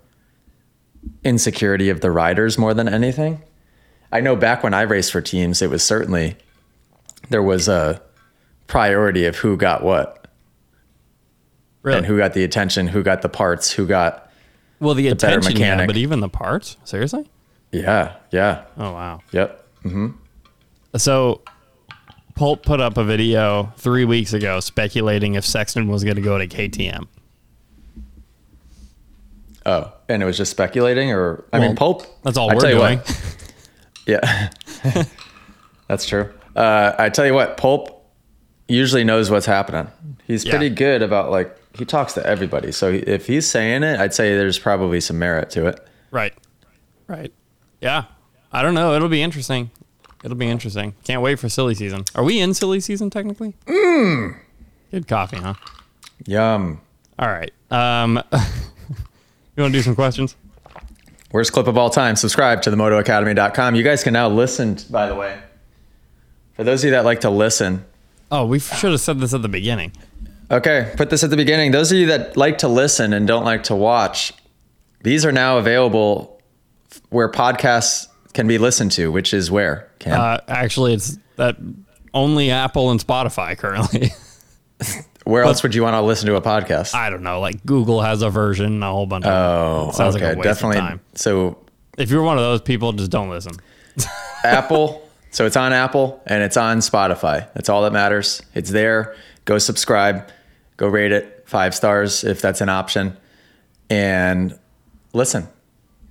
[1.24, 3.42] insecurity of the riders more than anything.
[4.11, 6.37] I know back when I raced for teams, it was certainly
[7.31, 8.03] there was a
[8.66, 10.27] priority of who got what
[11.83, 11.98] Really?
[11.98, 14.31] and who got the attention, who got the parts, who got
[14.81, 16.77] well, the, better attention, yeah, but even the parts.
[16.85, 17.29] Seriously?
[17.72, 19.20] yeah, yeah, Oh wow.
[19.33, 19.66] yep.
[19.85, 20.09] Mm-hmm.
[20.96, 21.42] So,
[22.38, 26.38] Pulp put up a video three weeks ago speculating if Sexton was going to go
[26.38, 27.09] to KTM.
[29.66, 32.07] Oh, and it was just speculating, or I mean, pulp.
[32.22, 32.98] That's all I we're doing.
[32.98, 33.55] what,
[34.07, 34.51] Yeah,
[35.88, 36.33] that's true.
[36.55, 38.07] Uh, I tell you what, Pulp
[38.68, 39.88] usually knows what's happening.
[40.27, 40.53] He's Yeah.
[40.53, 42.70] pretty good about like he talks to everybody.
[42.72, 45.87] So if he's saying it, I'd say there's probably some merit to it.
[46.12, 46.33] Right.
[47.09, 47.33] Right.
[47.81, 48.05] Yeah.
[48.53, 48.94] I don't know.
[48.94, 49.70] It'll be interesting.
[50.24, 50.94] It'll be interesting.
[51.04, 52.04] Can't wait for silly season.
[52.14, 53.54] Are we in silly season technically?
[53.66, 54.37] Mm.
[54.90, 55.54] Good coffee, huh?
[56.26, 56.81] Yum.
[57.18, 57.52] All right.
[57.70, 60.37] Um, you want to do some questions?
[61.31, 62.16] Worst clip of all time.
[62.16, 63.74] Subscribe to the motoacademy.com.
[63.74, 65.38] You guys can now listen, by the way.
[66.54, 67.85] For those of you that like to listen,
[68.31, 69.92] Oh, we should have said this at the beginning.
[70.50, 71.70] okay, put this at the beginning.
[71.70, 74.33] Those of you that like to listen and don't like to watch,
[75.02, 76.40] these are now available
[77.11, 79.90] where podcasts can be listened to, which is where?
[80.06, 81.56] Uh, actually, it's that
[82.14, 84.12] only Apple and Spotify currently.
[85.24, 86.94] where else would you want to listen to a podcast?
[86.94, 87.40] I don't know.
[87.40, 89.32] Like Google has a version, a whole bunch of.
[89.32, 90.28] oh, it sounds okay.
[90.28, 90.78] like a waste Definitely.
[90.78, 91.00] of time.
[91.14, 91.58] So
[91.96, 93.52] If you're one of those people, just don't listen.
[94.44, 95.06] Apple.
[95.30, 97.52] So it's on Apple and it's on Spotify.
[97.52, 98.40] That's all that matters.
[98.54, 99.14] It's there.
[99.44, 100.28] Go subscribe.
[100.76, 103.16] Go rate it five stars if that's an option.
[103.90, 104.58] And
[105.12, 105.48] listen,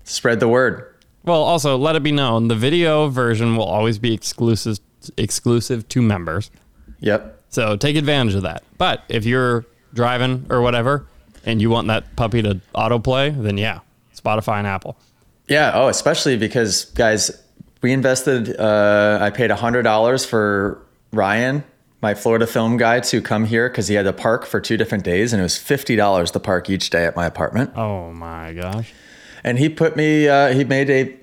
[0.04, 0.87] spread the word.
[1.28, 4.80] Well, also let it be known the video version will always be exclusive
[5.18, 6.50] exclusive to members.
[7.02, 7.44] Yep.
[7.50, 8.64] So take advantage of that.
[8.78, 11.06] But if you're driving or whatever
[11.46, 13.82] and you want that puppy to autoplay, then yeah,
[14.16, 14.98] Spotify and Apple.
[15.50, 15.72] Yeah.
[15.74, 17.44] Oh, especially because guys,
[17.82, 18.58] we invested.
[18.58, 21.66] Uh, I paid hundred dollars for Ryan,
[22.02, 25.04] my Florida film guy, to come here because he had to park for two different
[25.04, 27.74] days, and it was fifty dollars to park each day at my apartment.
[27.76, 28.94] Oh my gosh.
[29.48, 31.16] And he put me uh, he made a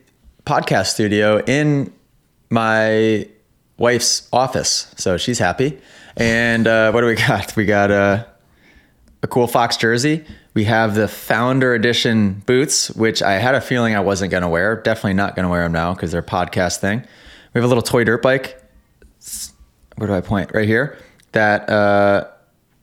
[0.47, 1.93] podcast studio in
[2.49, 3.29] my
[3.77, 4.95] wife's office.
[4.97, 5.79] So she's happy.
[6.17, 7.55] And uh, what do we got?
[7.55, 8.25] We got uh,
[9.23, 10.25] a cool fox jersey.
[10.55, 14.49] We have the founder edition boots which i had a feeling i wasn't going to
[14.49, 14.77] wear.
[14.77, 17.01] Definitely not going to wear them now because they're a podcast thing.
[17.53, 18.59] We have a little toy dirt bike.
[19.97, 20.53] Where do i point?
[20.55, 20.97] Right here.
[21.33, 22.29] That uh,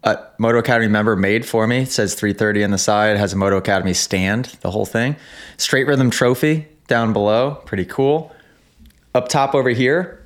[0.03, 1.83] a Moto Academy member made for me.
[1.83, 5.15] It says 330 on the side, has a Moto Academy stand, the whole thing.
[5.57, 8.33] Straight Rhythm trophy down below, pretty cool.
[9.13, 10.25] Up top over here,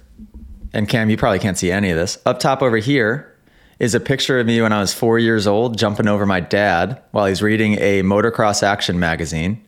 [0.73, 2.17] and Cam, you probably can't see any of this.
[2.25, 3.35] Up top over here
[3.79, 7.01] is a picture of me when I was four years old, jumping over my dad
[7.11, 9.63] while he's reading a motocross action magazine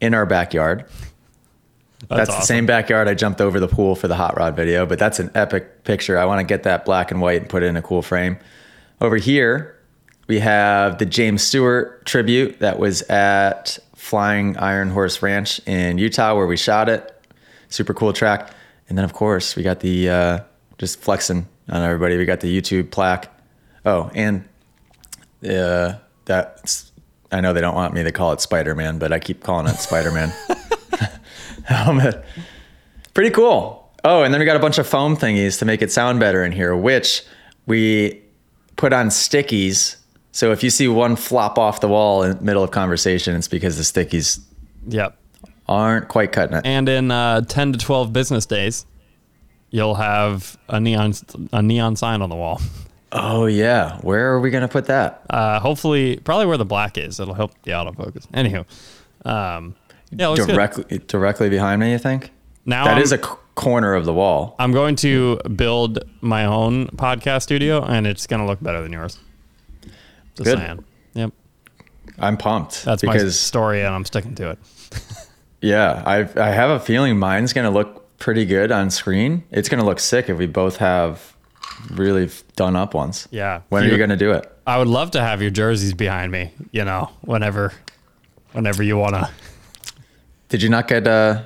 [0.00, 0.84] in our backyard.
[2.08, 2.46] That's, the awesome.
[2.46, 5.30] same backyard I jumped over the pool for the hot rod video, but that's an
[5.34, 6.18] epic picture.
[6.18, 8.38] I want to get that black and white and put it in a cool frame.
[9.00, 9.78] Over here,
[10.26, 16.34] we have the James Stewart tribute that was at Flying Iron Horse Ranch in Utah
[16.34, 17.10] where we shot it.
[17.70, 18.52] Super cool track.
[18.88, 20.40] And then, of course, we got the uh,
[20.76, 22.18] just flexing on everybody.
[22.18, 23.32] We got the YouTube plaque.
[23.86, 24.46] Oh, and
[25.48, 25.94] uh,
[26.26, 26.92] that's
[27.32, 29.66] I know they don't want me to call it Spider Man, but I keep calling
[29.66, 30.30] it Spider Man.
[33.14, 33.90] Pretty cool.
[34.04, 36.44] Oh, and then we got a bunch of foam thingies to make it sound better
[36.44, 37.22] in here, which
[37.66, 38.20] we
[38.80, 39.96] put on stickies.
[40.32, 43.48] So if you see one flop off the wall in the middle of conversation, it's
[43.48, 44.40] because the stickies
[44.88, 45.16] Yep.
[45.68, 46.64] aren't quite cutting it.
[46.64, 48.86] And in uh, 10 to 12 business days,
[49.70, 51.12] you'll have a neon
[51.52, 52.60] a neon sign on the wall.
[53.12, 55.22] Oh yeah, where are we gonna put that?
[55.28, 57.18] Uh, hopefully, probably where the black is.
[57.20, 58.26] It'll help the autofocus.
[58.32, 58.64] Anywho,
[59.28, 59.74] um,
[60.10, 60.46] yeah, good.
[60.48, 62.30] directly directly behind me, you think?
[62.64, 63.18] Now That I'm, is a
[63.60, 64.56] corner of the wall.
[64.58, 68.92] I'm going to build my own podcast studio, and it's going to look better than
[68.92, 69.18] yours.
[70.34, 70.58] Just Good.
[70.58, 70.84] saying.
[71.14, 71.32] Yep,
[72.18, 74.58] I'm pumped that's my story, and I'm sticking to it.
[75.60, 79.42] yeah, I I have a feeling mine's gonna look pretty good on screen.
[79.50, 81.34] It's gonna look sick if we both have
[81.90, 83.26] really done up ones.
[83.32, 83.62] Yeah.
[83.70, 84.46] When are You- you gonna do it?
[84.66, 86.52] I would love to have your jerseys behind me.
[86.70, 87.72] You know, whenever,
[88.52, 89.28] whenever you want to.
[90.48, 91.42] Did you not get uh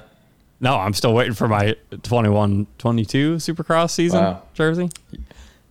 [0.61, 4.43] No, I'm still waiting for my 21 22 Supercross season Wow.
[4.55, 4.89] jersey.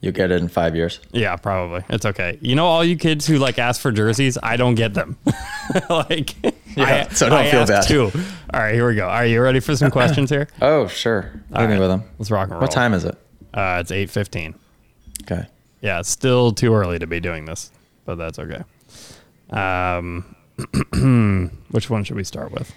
[0.02, 1.00] you get it in five years?
[1.12, 1.84] Yeah, probably.
[1.89, 2.38] It's okay.
[2.41, 5.17] You know, all you kids who like ask for jerseys, I don't get them.
[5.89, 6.36] like,
[6.76, 7.88] Yeah, I, so don't I feel bad.
[7.88, 8.12] Too.
[8.54, 9.08] All right, here we go.
[9.08, 10.48] Are you ready for some questions here?
[10.62, 11.22] Oh sure.
[11.22, 11.80] Hit me right.
[11.80, 12.04] with them.
[12.19, 12.62] Let's rock and roll.
[12.62, 13.15] What time is it?
[13.54, 14.56] Uh, it's 8:15.
[15.24, 15.48] Okay.
[15.82, 17.72] Yeah, it's still too early to be doing this,
[18.06, 18.63] but that's okay.
[19.52, 20.36] Um,
[21.72, 22.74] which one should we start with?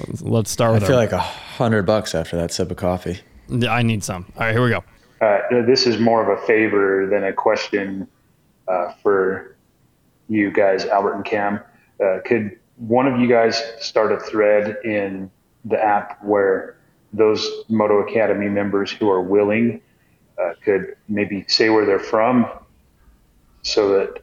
[0.00, 3.20] Let's- Let's start I feel our- like a hundred bucks after that sip of coffee.
[3.68, 4.26] I need some.
[4.36, 4.82] All right, here we go.
[5.20, 8.06] Uh, this is more of a favor than a question
[8.68, 9.56] uh, for
[10.28, 11.60] you guys, Albert and Cam.
[12.04, 15.30] Uh, could one of you guys start a thread in
[15.64, 16.76] the app where
[17.12, 19.80] those Moto Academy members who are willing
[20.38, 22.46] uh, could maybe say where they're from
[23.62, 24.20] so that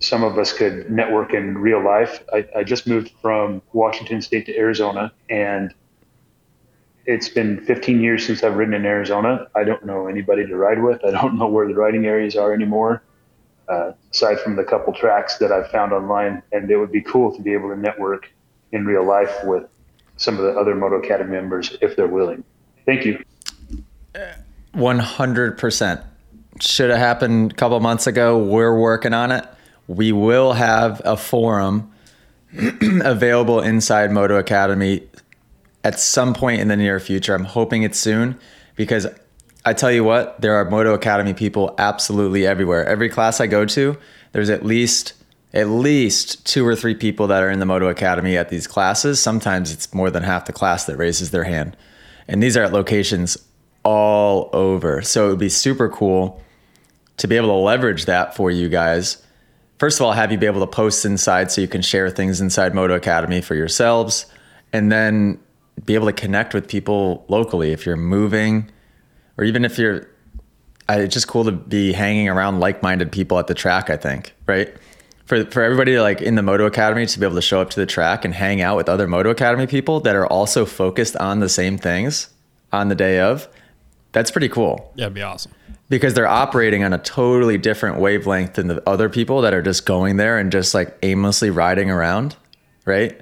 [0.00, 2.24] some of us could network in real life?
[2.32, 5.72] I, I just moved from Washington State to Arizona and
[7.06, 9.46] it's been 15 years since I've ridden in Arizona.
[9.54, 11.04] I don't know anybody to ride with.
[11.04, 13.02] I don't know where the riding areas are anymore,
[13.68, 16.42] uh, aside from the couple tracks that I've found online.
[16.52, 18.30] And it would be cool to be able to network
[18.72, 19.64] in real life with
[20.16, 22.44] some of the other Moto Academy members if they're willing.
[22.86, 23.22] Thank you.
[24.72, 26.00] One hundred percent.
[26.60, 28.38] Should have happened a couple months ago.
[28.38, 29.46] We're working on it.
[29.90, 31.90] We will have a forum
[32.80, 35.02] available inside Moto Academy
[35.82, 37.34] at some point in the near future.
[37.34, 38.38] I'm hoping it's soon
[38.76, 39.08] because
[39.64, 42.86] I tell you what, there are Moto Academy people absolutely everywhere.
[42.86, 43.98] Every class I go to,
[44.30, 45.14] there's at least
[45.52, 49.20] at least two or three people that are in the Moto Academy at these classes.
[49.20, 51.76] Sometimes it's more than half the class that raises their hand.
[52.28, 53.36] And these are at locations
[53.82, 55.02] all over.
[55.02, 56.40] So it would be super cool
[57.16, 59.20] to be able to leverage that for you guys.
[59.80, 62.38] First of all, have you be able to post inside so you can share things
[62.38, 64.26] inside Moto Academy for yourselves.
[64.74, 65.40] And then
[65.84, 68.70] be able to connect with people locally if you're moving
[69.38, 70.06] or even if you're
[70.88, 74.76] it's just cool to be hanging around like-minded people at the track i think right
[75.24, 77.78] for, for everybody like in the moto academy to be able to show up to
[77.78, 81.40] the track and hang out with other moto academy people that are also focused on
[81.40, 82.28] the same things
[82.72, 83.48] on the day of
[84.12, 85.52] that's pretty cool Yeah, it'd be awesome.
[85.90, 89.84] Because they're operating on a totally different wavelength than the other people that are just
[89.84, 92.36] going there and just like aimlessly riding around,
[92.86, 93.20] right?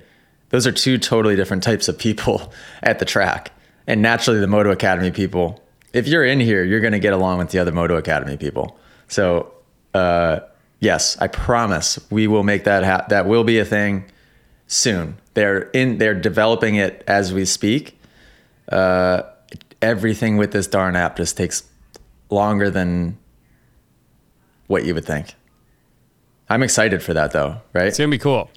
[0.50, 2.52] Those are two totally different types of people
[2.82, 3.50] at the track.
[3.86, 7.38] And naturally, the Moto Academy people, if you're in here, you're going to get along
[7.38, 8.78] with the other Moto Academy people.
[9.08, 9.50] So,
[9.94, 10.40] uh,
[10.78, 14.04] yes, I promise we will make that ha- that will be a thing
[14.66, 15.16] soon.
[15.32, 17.98] They're in they're developing it as we speak.
[18.70, 19.22] Uh,
[19.80, 21.62] everything with this darn app just takes
[22.30, 23.18] longer than
[24.66, 25.34] what you would think.
[26.48, 27.86] I'm excited for that though, right?
[27.86, 28.50] It's gonna be cool.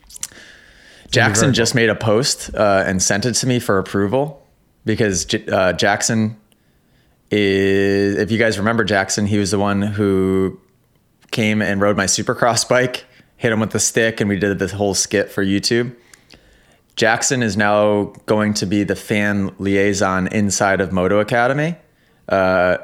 [1.09, 4.45] Jackson very just made a post uh, and sent it to me for approval
[4.85, 6.37] because J- uh, Jackson
[7.29, 10.59] is, if you guys remember Jackson, he was the one who
[11.31, 13.05] came and rode my supercross bike,
[13.35, 15.95] hit him with the stick, and we did this whole skit for YouTube.
[16.95, 21.75] Jackson is now going to be the fan liaison inside of Moto Academy.
[22.27, 22.77] Uh,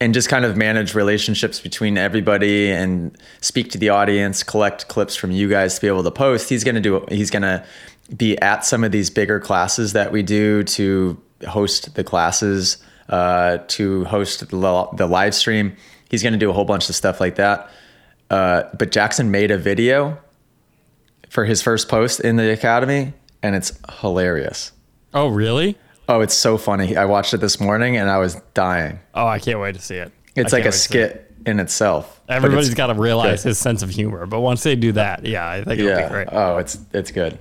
[0.00, 5.16] and just kind of manage relationships between everybody and speak to the audience, collect clips
[5.16, 6.48] from you guys to be able to post.
[6.48, 7.64] He's going to do he's going to
[8.16, 13.58] be at some of these bigger classes that we do to host the classes, uh,
[13.68, 15.76] to host the, the live stream.
[16.10, 17.70] He's going to do a whole bunch of stuff like that.
[18.30, 20.18] Uh, but Jackson made a video
[21.28, 24.72] for his first post in the academy, and it's hilarious.
[25.12, 25.76] Oh, really?
[26.08, 26.96] Oh, it's so funny.
[26.96, 28.98] I watched it this morning and I was dying.
[29.14, 30.10] Oh, I can't wait to see it.
[30.36, 31.10] It's I like a wait to see it.
[31.10, 32.20] skit in itself.
[32.26, 33.50] but Everybody's it's got to realize good.
[33.50, 36.28] his sense of humor, but once they do that, yeah, I think it'll be great.
[36.32, 37.38] Oh, it's it's good.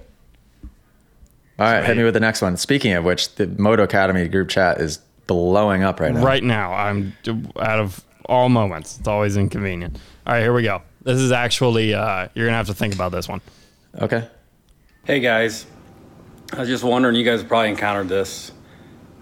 [1.60, 2.56] All right, hit me with the next one.
[2.58, 6.24] Speaking of which, the Moto Academy group chat is blowing up right now.
[6.24, 7.14] Right now, I'm
[7.60, 9.00] out of all moments.
[9.00, 9.98] It's always inconvenient.
[10.28, 10.82] All right, here we go.
[11.04, 13.42] This is actually uh, you're gonna have to think about this one.
[14.00, 14.28] Okay.
[15.06, 15.66] Hey guys,
[16.54, 18.52] I was just wondering, you guys probably encountered this,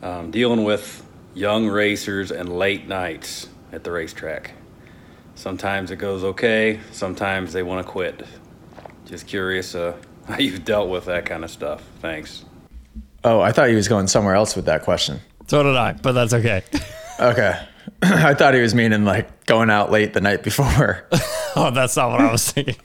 [0.06, 4.52] um, dealing with young racers and late nights at the racetrack.
[5.34, 8.24] Sometimes it goes okay, sometimes they want to quit.
[9.06, 11.84] Just curious uh, how you've dealt with that kind of stuff.
[12.02, 12.46] Thanks.
[13.24, 15.20] Oh, I thought he was going somewhere else with that question.
[15.48, 16.63] So did I, but that's okay.
[17.18, 17.58] Okay.
[18.02, 21.08] I thought he was meaning like going out late the night before.
[21.56, 22.76] oh, that's not what I was thinking.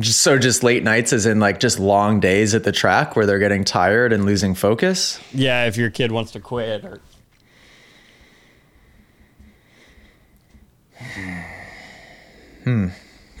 [0.00, 3.26] Just so just late nights as in like just long days at the track where
[3.26, 5.20] they're getting tired and losing focus.
[5.32, 7.00] Yeah, if your kid wants to quit or
[12.64, 12.88] hmm.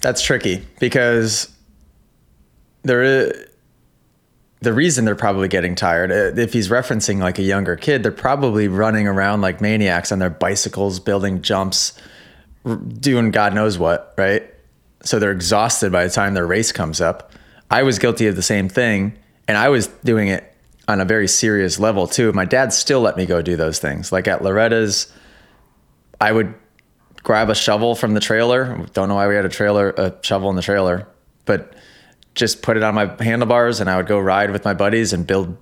[0.02, 1.52] That's tricky because
[2.82, 3.48] there is
[4.60, 6.10] the reason they're probably getting tired.
[6.38, 10.30] If he's referencing like a younger kid, they're probably running around like maniacs on their
[10.30, 11.94] bicycles, building jumps,
[12.64, 14.42] r- doing God knows what, right?
[15.02, 17.32] So they're exhausted by the time their race comes up.
[17.70, 19.16] I was guilty of the same thing,
[19.48, 20.54] and I was doing it
[20.88, 22.32] on a very serious level too.
[22.32, 24.10] My dad still let me go do those things.
[24.12, 25.12] Like at Loretta's,
[26.20, 26.54] I would
[27.22, 28.86] grab a shovel from the trailer.
[28.92, 31.06] Don't know why we had a trailer, a shovel in the trailer,
[31.44, 31.74] but
[32.34, 35.26] just put it on my handlebars and I would go ride with my buddies and
[35.26, 35.56] build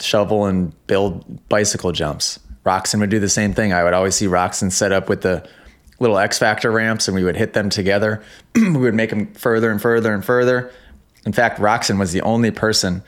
[0.00, 2.38] shovel and build bicycle jumps.
[2.64, 3.72] Roczen would do the same thing.
[3.72, 5.48] I would always see Roczen set up with the
[6.00, 8.22] little X Factor ramps and we would hit them together.
[8.54, 10.72] we would make them further and further and further.
[11.24, 13.02] In fact, Roczen was the only person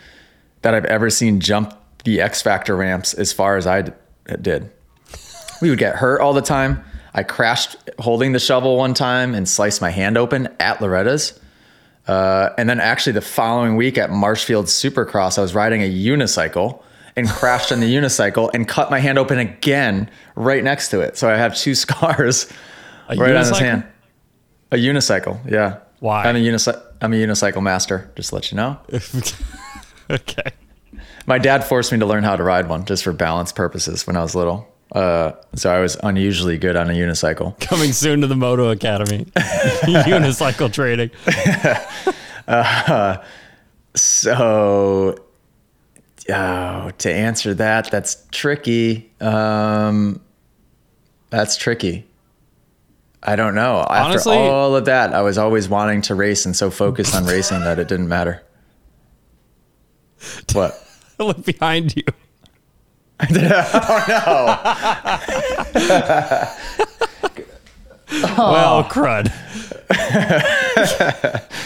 [0.60, 1.74] that I've ever seen jump
[2.04, 3.92] the X Factor ramps as far as I d-
[4.40, 4.70] did.
[5.60, 6.84] We would get hurt all the time.
[7.14, 11.38] I crashed holding the shovel one time and sliced my hand open at Loretta's.
[12.06, 16.82] Uh, and then actually the following week at Marshfield Supercross, I was riding a unicycle
[17.14, 21.16] and crashed on the unicycle and cut my hand open again right next to it.
[21.16, 22.52] So I have two scars
[23.08, 23.84] a right on his hand.
[24.70, 25.78] A unicycle, yeah.
[26.00, 26.24] Why?
[26.24, 26.82] I'm a unicycle.
[27.00, 28.10] I'm a unicycle master.
[28.16, 28.78] Just to let you know.
[30.10, 30.50] okay.
[31.26, 34.16] My dad forced me to learn how to ride one just for balance purposes when
[34.16, 34.68] I was little.
[34.92, 37.58] Uh, so I was unusually good on a unicycle.
[37.60, 39.24] Coming soon to the Moto Academy.
[39.36, 41.10] Unicycle training.
[43.94, 45.16] So,
[46.30, 49.10] oh, to answer that, that's tricky.
[49.20, 50.20] Um,
[51.30, 52.06] that's tricky.
[53.22, 53.86] I don't know.
[53.88, 57.60] After all of that, I was always wanting to race and so focused on racing
[57.60, 58.42] that it didn't matter.
[60.52, 60.72] What?
[61.18, 62.04] Look behind you.
[63.24, 64.46] Oh no.
[68.36, 69.30] well, crud.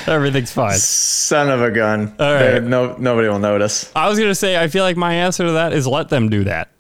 [0.09, 0.77] Everything's fine.
[0.79, 2.15] Son of a gun.
[2.19, 2.63] All right.
[2.63, 3.91] No, nobody will notice.
[3.97, 6.45] I was gonna say, I feel like my answer to that is let them do
[6.45, 6.71] that.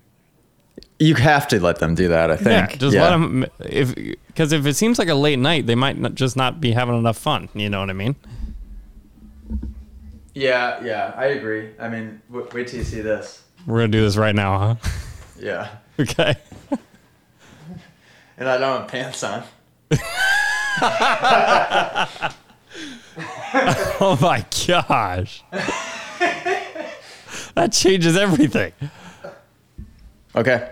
[0.98, 2.72] You have to let them do that, I think.
[2.72, 3.46] Yeah, just let them.
[3.60, 3.94] If
[4.37, 6.95] because if it seems like a late night, they might not, just not be having
[6.95, 7.49] enough fun.
[7.55, 8.16] You know what I mean?
[10.34, 11.70] Yeah, yeah, I agree.
[11.80, 13.43] I mean, w- wait till you see this.
[13.66, 14.74] We're gonna do this right now, huh?
[15.41, 15.68] Yeah.
[15.99, 16.34] Okay.
[18.37, 19.43] And I don't have pants on.
[23.99, 25.43] Oh my gosh.
[27.55, 28.74] that changes everything.
[30.34, 30.70] Okay.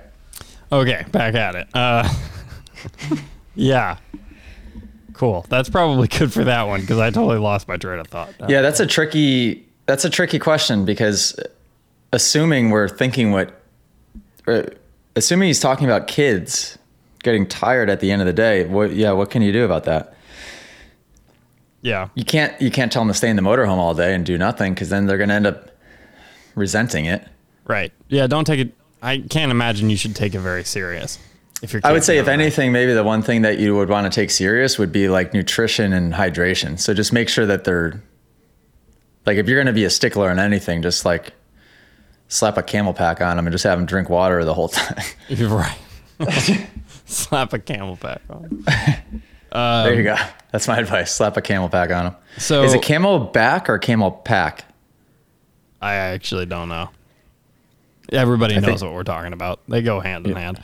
[0.70, 1.68] Okay, back at it.
[1.72, 2.06] Uh,
[3.54, 3.98] yeah.
[5.14, 5.46] Cool.
[5.48, 8.34] That's probably good for that one because I totally lost my train of thought.
[8.48, 11.38] Yeah, that's a tricky that's a tricky question because
[12.12, 13.60] assuming we're thinking what
[15.16, 16.78] assuming he's talking about kids
[17.22, 19.84] getting tired at the end of the day, what yeah, what can you do about
[19.84, 20.16] that?
[21.82, 22.08] Yeah.
[22.14, 24.36] You can't you can't tell them to stay in the motorhome all day and do
[24.38, 25.70] nothing cuz then they're going to end up
[26.54, 27.26] resenting it.
[27.66, 27.92] Right.
[28.08, 28.26] Yeah.
[28.26, 28.74] Don't take it.
[29.02, 31.18] I can't imagine you should take it very serious.
[31.62, 34.10] If you're, I would say if anything maybe the one thing that you would want
[34.10, 36.78] to take serious would be like nutrition and hydration.
[36.78, 38.02] So just make sure that they're
[39.24, 41.32] like if you're going to be a stickler on anything just like
[42.28, 45.02] slap a camel pack on them and just have them drink water the whole time.
[45.28, 45.78] you're right.
[47.06, 48.64] Slap a camel pack on.
[49.52, 50.24] there you um, go.
[50.52, 51.14] That's my advice.
[51.14, 52.16] Slap a camel pack on them.
[52.38, 54.64] So Is it camel back or camel pack?
[55.82, 56.90] I actually don't know.
[58.10, 59.60] Everybody knows think- what we're talking about.
[59.68, 60.62] They go hand in hand.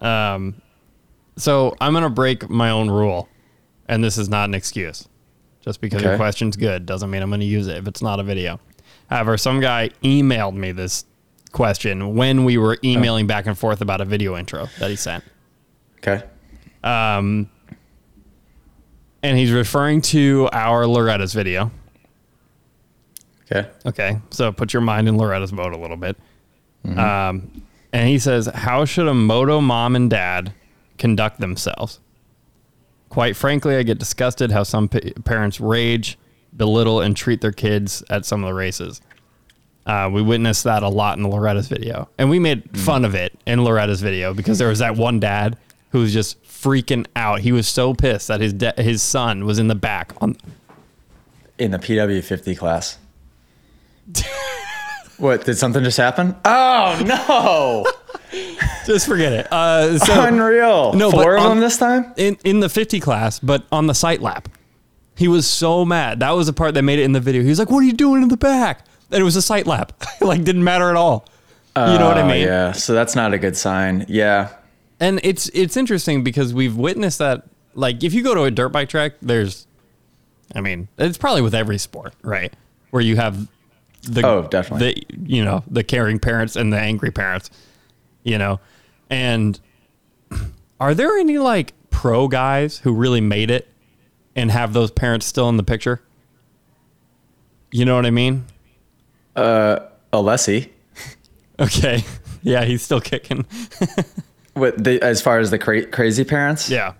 [0.00, 0.60] Um,
[1.36, 3.28] so I'm gonna break my own rule,
[3.88, 5.08] and this is not an excuse.
[5.60, 8.22] Just because your question's good doesn't mean I'm gonna use it if it's not a
[8.22, 8.60] video.
[9.10, 11.04] However, some guy emailed me this
[11.52, 15.24] question when we were emailing back and forth about a video intro that he sent.
[15.98, 16.22] Okay.
[16.84, 17.50] Um,
[19.22, 21.70] and he's referring to our Loretta's video.
[23.50, 23.68] Okay.
[23.86, 26.16] Okay, so put your mind in Loretta's boat a little bit.
[26.96, 30.52] Um, and he says, How should a moto mom and dad
[30.98, 32.00] conduct themselves?
[33.08, 36.18] Quite frankly, I get disgusted how some pa- parents rage,
[36.56, 39.00] belittle, and treat their kids at some of the races.
[39.86, 42.10] Uh, we witnessed that a lot in Loretta's video.
[42.18, 45.56] And we made fun of it in Loretta's video because there was that one dad
[45.92, 47.40] who was just freaking out.
[47.40, 50.36] He was so pissed that his da- his son was in the back on
[51.56, 52.98] In the PW50 class.
[55.18, 56.34] what, did something just happen?
[56.44, 57.86] Oh, no.
[58.86, 59.52] just forget it.
[59.52, 60.92] Uh, so Unreal.
[60.94, 62.12] No, Four of on- them this time?
[62.16, 64.48] in in the 50 class, but on the sight lap.
[65.16, 66.20] He was so mad.
[66.20, 67.42] That was the part that made it in the video.
[67.42, 69.66] He was like, "What are you doing in the back?" And it was a sight
[69.66, 69.92] lap.
[70.20, 71.26] like didn't matter at all.
[71.76, 72.46] you know what I Oh, mean?
[72.46, 72.70] Yeah.
[72.72, 74.06] So that's not a good sign.
[74.08, 74.50] Yeah.
[75.00, 77.42] And it's it's interesting because we've witnessed that
[77.74, 79.66] like if you go to a dirt bike track, there's
[80.54, 82.52] I mean, it's probably with every sport, right?
[82.90, 83.48] Where you have
[84.02, 85.04] the Oh, definitely.
[85.08, 87.50] the you know, the caring parents and the angry parents,
[88.22, 88.60] you know.
[89.10, 89.58] And
[90.80, 93.68] are there any like pro guys who really made it
[94.36, 96.00] and have those parents still in the picture?
[97.70, 98.44] You know what I mean?
[99.36, 99.80] Uh,
[100.12, 100.70] Alessi.
[101.60, 102.04] Okay.
[102.44, 103.44] Yeah, he's still kicking.
[104.54, 106.70] What the, as far as the cra- crazy parents?
[106.70, 106.92] yeah.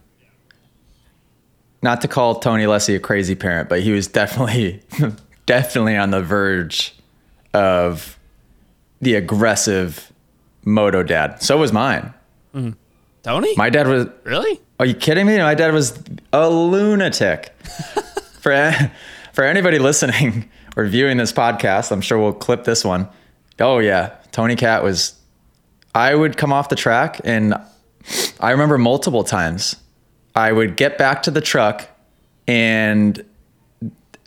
[1.81, 4.83] Not to call Tony Alessi a crazy parent, but he was definitely,
[5.49, 6.95] definitely on the verge
[7.55, 8.19] of
[9.01, 10.13] the aggressive
[10.63, 11.43] moto dad.
[11.43, 12.13] So was mine.
[12.55, 12.73] Mm-hmm.
[13.23, 13.55] Tony?
[13.57, 14.07] My dad was.
[14.25, 14.61] really?
[14.79, 15.39] Are you kidding me?
[15.39, 15.99] My dad was
[16.35, 17.49] a lunatic.
[18.41, 18.73] for
[19.33, 23.09] for anybody listening or viewing this podcast, I'm sure we'll clip this one.
[23.59, 25.15] Oh yeah, Tony Cat was.
[25.95, 27.55] I would come off the track, and
[28.39, 29.77] I remember multiple times.
[30.35, 31.89] I would get back to the truck,
[32.47, 33.25] and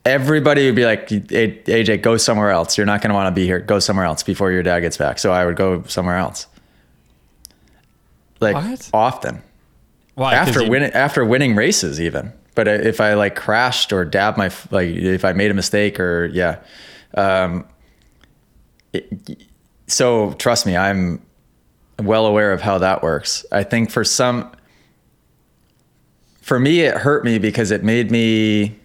[0.05, 2.77] everybody would be like, "AJ, go somewhere else.
[2.77, 3.59] You're not going to want to be here.
[3.59, 6.47] Go somewhere else before your dad gets back." So I would go somewhere else.
[8.39, 8.89] Like What?
[8.93, 9.41] often
[10.15, 10.33] Why?
[10.33, 14.49] after you- winning after winning races even but if i like crashed or dabbed my
[14.71, 16.57] like if i made a mistake or yeah
[17.13, 17.63] um
[18.93, 19.37] it-
[19.85, 21.21] so trust me i'm
[21.99, 23.45] well aware of how that works.
[23.51, 24.51] I think for some,
[26.41, 28.75] for me, it hurt me because it made me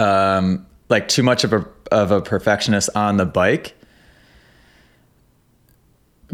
[0.00, 3.76] um, like too much of a of a perfectionist on the bike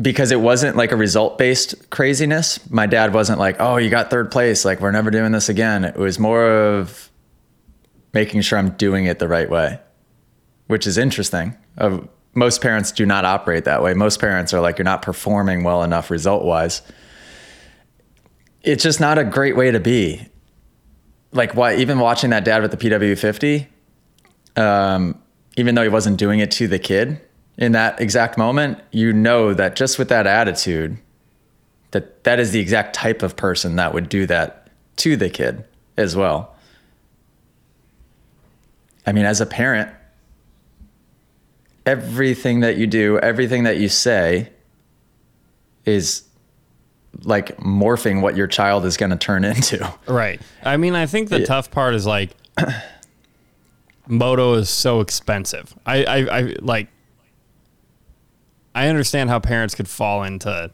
[0.01, 2.71] because it wasn't like a result based craziness.
[2.71, 5.85] My dad wasn't like, "Oh, you got third place, like we're never doing this again."
[5.85, 7.11] It was more of
[8.15, 9.81] making sure I'm doing it the right way,
[10.69, 11.57] which is interesting.
[11.77, 12.01] Uh,
[12.35, 13.95] most parents do not operate that way.
[13.95, 16.83] Most parents are like, "You're not performing well enough result wise."
[18.63, 20.29] It's just not a great way to be.
[21.33, 21.77] Like, why?
[21.77, 23.67] Even watching that dad with the PW50,
[24.57, 25.21] um,
[25.57, 27.21] even though he wasn't doing it to the kid,
[27.59, 30.99] in that exact moment, you know that just with that attitude,
[31.93, 35.65] that that is the exact type of person that would do that to the kid
[35.97, 36.55] as well.
[39.07, 39.91] I mean, as a parent,
[41.87, 44.51] everything that you do, everything that you say
[45.85, 46.25] is
[47.25, 49.93] like morphing what your child is going to turn into.
[50.07, 50.41] Right.
[50.65, 51.47] I mean, I think the Yeah.
[51.47, 52.31] tough part is like
[54.07, 55.75] moto is so expensive.
[55.87, 56.89] I, I, I like.
[58.75, 60.71] I understand how parents could fall into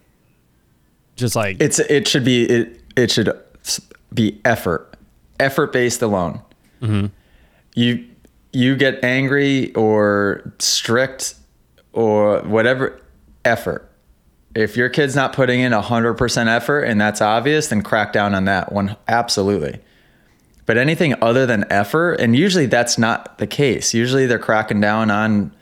[1.14, 3.30] just like It's it should be it it should
[4.12, 4.97] be effort,
[5.38, 6.43] effort based alone.
[6.80, 7.07] Mm-hmm.
[7.76, 8.05] You
[8.53, 11.36] you get angry or strict
[11.93, 13.01] or whatever
[13.45, 13.88] effort.
[14.55, 18.34] If your kid's not putting in hundred percent effort and that's obvious, then crack down
[18.34, 18.96] on that one.
[19.09, 19.80] Absolutely.
[20.66, 23.94] But anything other than effort, and usually that's not the case.
[23.94, 25.53] Usually they're cracking down on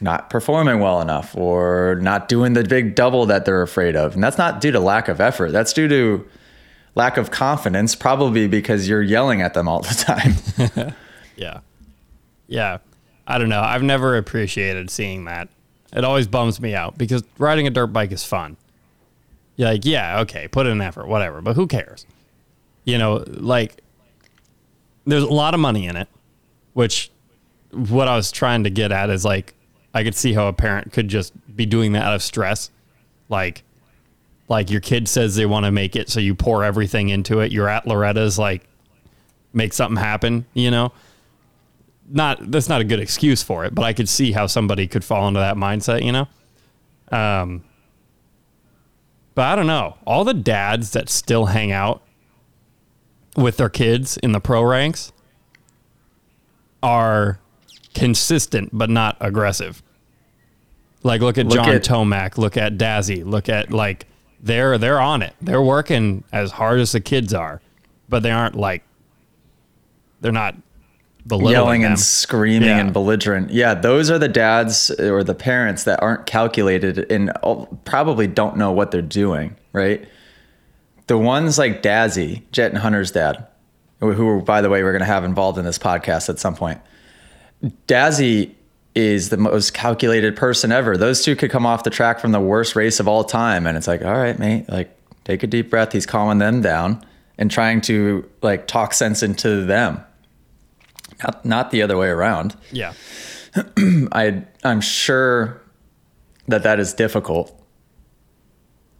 [0.00, 4.14] not performing well enough or not doing the big double that they're afraid of.
[4.14, 5.50] And that's not due to lack of effort.
[5.50, 6.28] That's due to
[6.94, 9.94] lack of confidence, probably because you're yelling at them all the
[10.68, 10.94] time.
[11.36, 11.60] Yeah.
[12.46, 12.78] Yeah.
[13.26, 13.60] I don't know.
[13.60, 15.48] I've never appreciated seeing that.
[15.94, 18.56] It always bums me out because riding a dirt bike is fun.
[19.56, 22.06] You're like, yeah, okay, put in an effort, whatever, but who cares?
[22.84, 23.80] You know, like,
[25.06, 26.08] there's a lot of money in it,
[26.72, 27.10] which
[27.70, 29.54] what I was trying to get at is like,
[29.94, 32.70] I could see how a parent could just be doing that out of stress.
[33.28, 33.62] Like,
[34.48, 37.52] like your kid says they want to make it, so you pour everything into it.
[37.52, 38.66] You're at Loretta's, like,
[39.52, 40.92] make something happen, you know?
[42.08, 45.04] Not that's not a good excuse for it, but I could see how somebody could
[45.04, 46.28] fall into that mindset, you know.
[47.10, 47.64] Um,
[49.34, 49.96] but I don't know.
[50.06, 52.02] All the dads that still hang out
[53.36, 55.12] with their kids in the pro ranks
[56.82, 57.38] are
[57.94, 59.82] consistent but not aggressive.
[61.02, 64.06] Like look at Look John at- Tomac, look at Dazzy, look at like
[64.40, 65.34] they're they're on it.
[65.40, 67.60] They're working as hard as the kids are,
[68.08, 68.82] but they aren't like
[70.20, 70.54] they're not
[71.30, 72.78] yelling and screaming Yeah.
[72.80, 73.50] and belligerent.
[73.50, 77.32] Yeah, those are the dads or the parents that aren't calculated and
[77.84, 80.06] probably don't know what they're doing, right?
[81.06, 83.46] The ones like Dazzy, Jett and Hunter's dad,
[84.00, 86.80] who, by the way, we're going to have involved in this podcast at some point.
[87.86, 88.52] Dazzy
[88.94, 90.96] is the most calculated person ever.
[90.96, 93.66] Those two could come off the track from the worst race of all time.
[93.66, 95.92] And it's like, all right, mate, like take a deep breath.
[95.92, 97.04] He's calming them down
[97.38, 100.00] and trying to like talk sense into them.
[101.24, 102.56] Not, not the other way around.
[102.70, 102.92] Yeah.
[104.12, 105.62] I I'm sure
[106.48, 107.58] that that is difficult,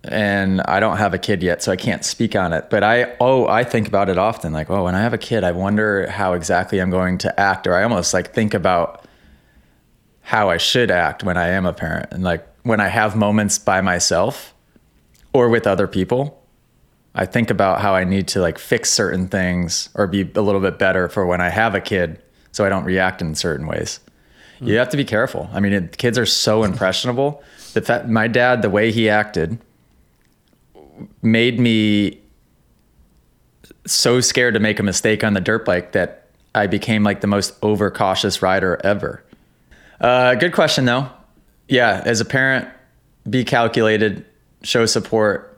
[0.04, 2.70] and I don't have a kid yet, so I can't speak on it.
[2.70, 4.52] But I oh I think about it often.
[4.52, 7.66] Like oh, when I have a kid, I wonder how exactly I'm going to act,
[7.66, 9.04] or I almost like think about
[10.22, 13.58] how I should act when I am a parent, and like when I have moments
[13.58, 14.54] by myself
[15.32, 16.40] or with other people.
[17.14, 20.60] I think about how I need to like fix certain things or be a little
[20.60, 22.20] bit better for when I have a kid
[22.52, 24.00] so I don't react in certain ways.
[24.60, 25.50] You have to be careful.
[25.52, 27.42] I mean, it, kids are so impressionable.
[27.74, 29.58] The fact my dad, the way he acted,
[31.22, 32.20] made me
[33.86, 37.26] so scared to make a mistake on the dirt bike that I became like the
[37.26, 39.22] most overcautious rider ever.
[40.00, 41.10] Uh, good question though.
[41.68, 42.68] Yeah, as a parent,
[43.28, 44.24] be calculated,
[44.62, 45.53] show support,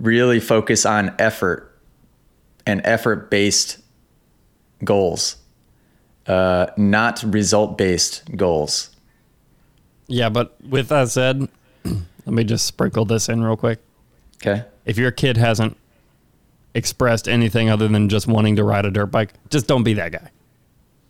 [0.00, 1.76] really focus on effort
[2.66, 3.78] and effort based
[4.84, 5.36] goals,
[6.26, 8.90] uh, not result based goals.
[10.06, 11.48] Yeah, but with that said,
[11.84, 13.80] let me just sprinkle this in real quick.
[14.36, 14.64] Okay.
[14.84, 15.76] If your kid hasn't
[16.74, 20.12] expressed anything other than just wanting to ride a dirt bike, just don't be that
[20.12, 20.30] guy.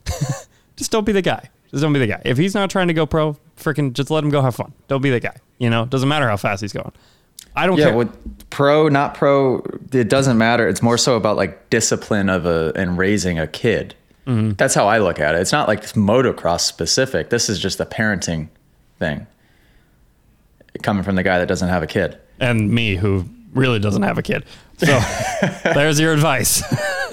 [0.76, 1.50] just don't be the guy.
[1.70, 2.22] Just don't be the guy.
[2.24, 4.72] If he's not trying to go pro, freaking just let him go have fun.
[4.88, 5.36] Don't be the guy.
[5.58, 6.92] You know, doesn't matter how fast he's going.
[7.56, 7.96] I don't Yeah, care.
[7.96, 10.68] with pro, not pro, it doesn't matter.
[10.68, 13.94] It's more so about like discipline of a and raising a kid.
[14.26, 15.40] That's how I look at it.
[15.40, 17.30] It's not like it's motocross specific.
[17.30, 18.48] This is just a parenting
[18.98, 19.26] thing.
[20.82, 22.18] coming from the guy that doesn't have a kid.
[22.38, 23.24] and me who
[23.54, 24.44] really doesn't have a kid.
[24.76, 24.86] So
[25.64, 26.62] there's your advice.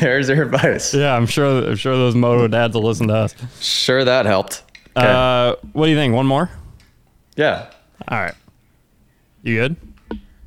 [0.00, 0.92] There's your advice.
[0.94, 1.66] yeah, I'm sure.
[1.70, 3.34] I'm sure those moto dads will listen to us.
[3.60, 4.62] Sure, that helped.
[4.96, 5.06] Okay.
[5.06, 6.14] Uh, what do you think?
[6.14, 6.50] One more?
[7.36, 7.70] yeah,
[8.08, 8.34] All right.
[9.44, 9.76] You good?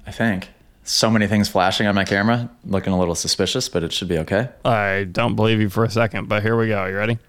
[0.08, 0.50] I think.
[0.84, 4.18] So many things flashing on my camera, looking a little suspicious, but it should be
[4.20, 4.50] okay.
[4.66, 6.84] I don't believe you for a second, but here we go.
[6.88, 7.20] You ready?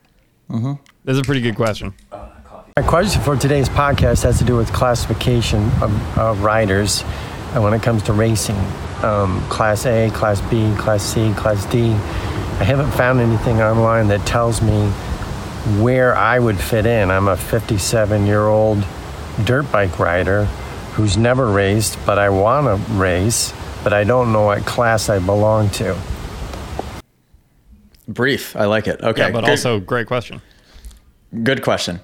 [0.48, 0.72] Mm-hmm.
[1.04, 1.92] This is a pretty good question.
[2.10, 7.04] My question for today's podcast has to do with classification of, of riders
[7.52, 8.56] and when it comes to racing.
[9.02, 11.90] Um, class A, Class B, Class C, Class D.
[11.90, 14.88] I haven't found anything online that tells me
[15.82, 17.10] where I would fit in.
[17.10, 18.86] I'm a 57 year old
[19.44, 20.48] dirt bike rider
[20.98, 25.20] who's never raced, but I want to race, but I don't know what class I
[25.20, 25.96] belong to.
[28.08, 28.56] Brief.
[28.56, 29.00] I like it.
[29.00, 29.22] Okay.
[29.22, 30.42] Yeah, but good, also great question.
[31.44, 32.00] good question.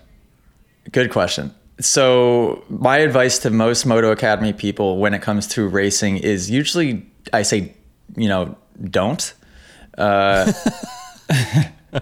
[0.93, 1.53] Good question.
[1.81, 7.05] So, my advice to most Moto Academy people when it comes to racing is usually
[7.33, 7.75] I say,
[8.15, 9.35] you know, don't.
[9.99, 10.53] Uh,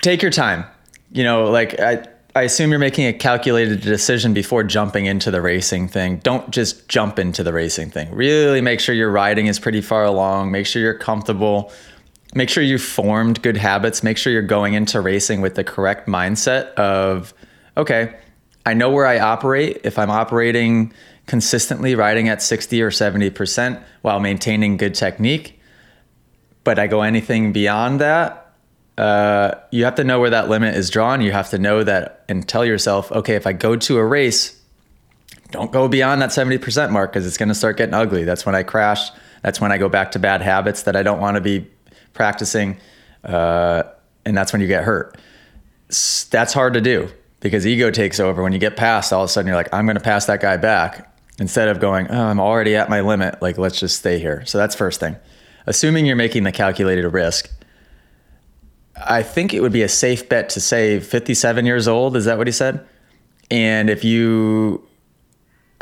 [0.00, 0.64] Take your time.
[1.12, 5.40] You know, like I, I assume you're making a calculated decision before jumping into the
[5.40, 6.18] racing thing.
[6.18, 8.14] Don't just jump into the racing thing.
[8.14, 10.50] Really make sure your riding is pretty far along.
[10.50, 11.72] Make sure you're comfortable.
[12.34, 14.02] Make sure you've formed good habits.
[14.02, 17.32] Make sure you're going into racing with the correct mindset of,
[17.74, 18.14] okay,
[18.66, 19.80] I know where I operate.
[19.82, 20.92] If I'm operating
[21.24, 25.58] consistently riding at 60 or 70% while maintaining good technique,
[26.64, 28.45] but I go anything beyond that,
[28.98, 31.20] uh, you have to know where that limit is drawn.
[31.20, 34.60] You have to know that and tell yourself, okay, if I go to a race,
[35.50, 38.24] don't go beyond that 70% mark because it's going to start getting ugly.
[38.24, 39.10] That's when I crash.
[39.42, 41.66] That's when I go back to bad habits that I don't want to be
[42.14, 42.78] practicing.
[43.22, 43.84] Uh,
[44.24, 45.16] and that's when you get hurt.
[46.30, 47.08] That's hard to do
[47.40, 48.42] because ego takes over.
[48.42, 50.40] When you get past, all of a sudden you're like, I'm going to pass that
[50.40, 53.40] guy back instead of going, oh, I'm already at my limit.
[53.42, 54.44] Like, let's just stay here.
[54.46, 55.16] So that's first thing.
[55.66, 57.50] Assuming you're making the calculated risk,
[59.04, 62.16] I think it would be a safe bet to say 57 years old.
[62.16, 62.86] Is that what he said?
[63.50, 64.86] And if you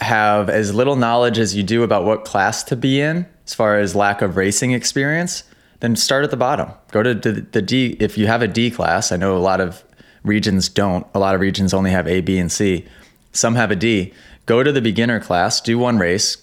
[0.01, 3.79] have as little knowledge as you do about what class to be in, as far
[3.79, 5.45] as lack of racing experience,
[5.81, 6.71] then start at the bottom.
[6.91, 7.97] Go to the, D.
[8.01, 9.85] If you have a D class, I know a lot of
[10.25, 11.07] regions don't.
[11.15, 12.87] A lot of regions only have A, B, and C.
[13.33, 14.13] Some have a D.
[14.47, 16.39] Go to the beginner class, do one race,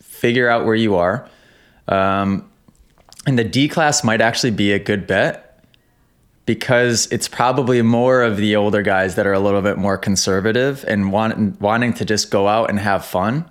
[0.00, 1.28] figure out where you are.
[1.88, 2.50] Um,
[3.26, 5.43] and the D class might actually be a good bet
[6.46, 10.84] because it's probably more of the older guys that are a little bit more conservative
[10.86, 13.48] and want, wanting to just go out and have fun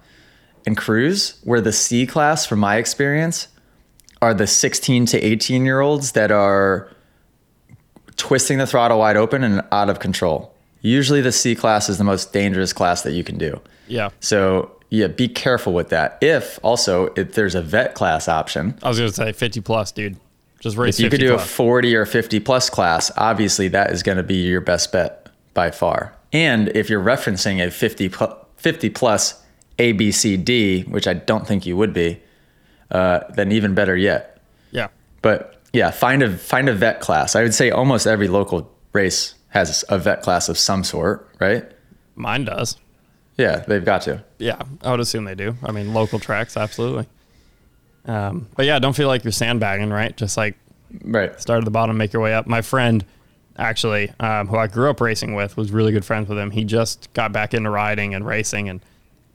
[0.66, 1.40] and cruise.
[1.44, 3.48] Where the C class, from my experience,
[4.22, 6.90] are the 16 to 18 year olds that are
[8.16, 10.54] twisting the throttle wide open and out of control.
[10.82, 13.60] Usually, the C class is the most dangerous class that you can do.
[13.88, 14.10] Yeah.
[14.20, 16.18] So, yeah, be careful with that.
[16.22, 20.18] If also, if there's a vet class option, I was gonna say 50 plus, dude.
[20.64, 20.98] Just race.
[20.98, 24.16] if you could 50 do a 40 or 50 plus class, obviously that is going
[24.18, 26.16] to be your best bet by far.
[26.32, 28.10] And if you're referencing a 50
[28.56, 29.44] 50 plus
[29.78, 32.22] ABCD, which I don't think you would be,
[32.90, 34.40] uh, then even better yet.
[34.72, 34.88] yeah.
[35.22, 37.36] But yeah, find a find a vet class.
[37.36, 41.70] I would say almost every local race has a vet class of some sort, right?
[42.16, 42.78] Mine does.
[43.38, 44.24] Yeah, they've got to.
[44.38, 45.56] Yeah, I would assume they do.
[45.64, 47.08] I mean, local tracks, absolutely.
[48.06, 50.16] Um, but yeah, don't feel like you're sandbagging, right?
[50.16, 50.56] Just like
[51.04, 51.40] Right.
[51.40, 52.46] start at the bottom, make your way up.
[52.48, 53.04] My friend,
[53.58, 56.52] actually, um, who I grew up racing with, was really good friends with him.
[56.52, 58.82] He just got back into riding and racing, and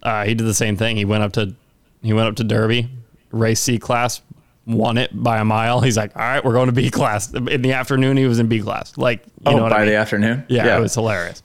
[0.03, 0.97] uh, he did the same thing.
[0.97, 1.55] He went up to
[2.03, 2.89] he went up to Derby,
[3.33, 4.21] race C class,
[4.66, 5.81] won it by a mile.
[5.81, 7.33] He's like, all right, we're going to B class.
[7.33, 8.97] In the afternoon, he was in B class.
[8.97, 9.89] Like, you oh, know what by I mean?
[9.89, 10.45] the afternoon.
[10.49, 11.43] yeah, it was hilarious.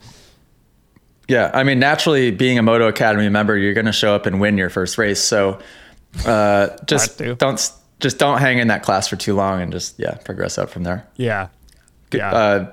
[1.26, 4.40] Yeah, I mean, naturally, being a Moto Academy member, you're going to show up and
[4.40, 5.20] win your first race.
[5.20, 5.58] So,
[6.26, 10.14] uh, just don't just don't hang in that class for too long, and just yeah,
[10.24, 11.06] progress up from there.
[11.16, 11.48] Yeah,
[12.12, 12.32] yeah.
[12.34, 12.72] Uh,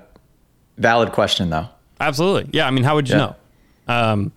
[0.77, 1.67] valid question though.
[1.99, 2.49] Absolutely.
[2.53, 2.65] Yeah.
[2.67, 3.33] I mean, how would you Yeah.
[3.87, 3.93] know?
[3.93, 4.31] Um,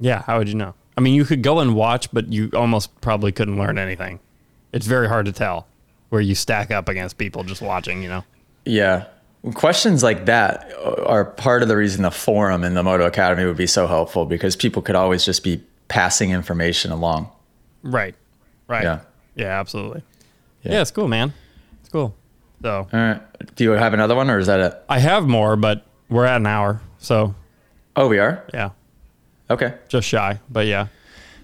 [0.00, 0.22] yeah.
[0.22, 0.74] How would you know?
[0.96, 4.20] I mean, you could go and watch, but you almost probably couldn't learn anything.
[4.72, 5.66] It's very hard to tell
[6.10, 8.24] where you stack up against people just watching, you know?
[8.66, 9.06] Yeah,
[9.54, 10.70] questions like that
[11.06, 14.26] are part of the reason the forum in the Moto Academy would be so helpful
[14.26, 17.30] because people could always just be passing information along.
[17.82, 18.14] Right.
[18.68, 18.84] Right.
[18.84, 19.00] Yeah.
[19.34, 20.02] Yeah, absolutely.
[20.62, 20.72] Yeah.
[20.72, 20.80] Yeah.
[20.82, 21.32] it's cool, man.
[21.80, 22.14] It's cool.
[22.62, 23.20] So All right,
[23.56, 24.82] do you have another one, or is that it?
[24.88, 26.80] I have more, but we're at an hour.
[26.98, 27.34] So
[27.96, 28.44] Oh, we are.
[28.54, 28.70] yeah,
[29.50, 29.74] Okay.
[29.88, 30.38] just shy.
[30.48, 30.86] But yeah,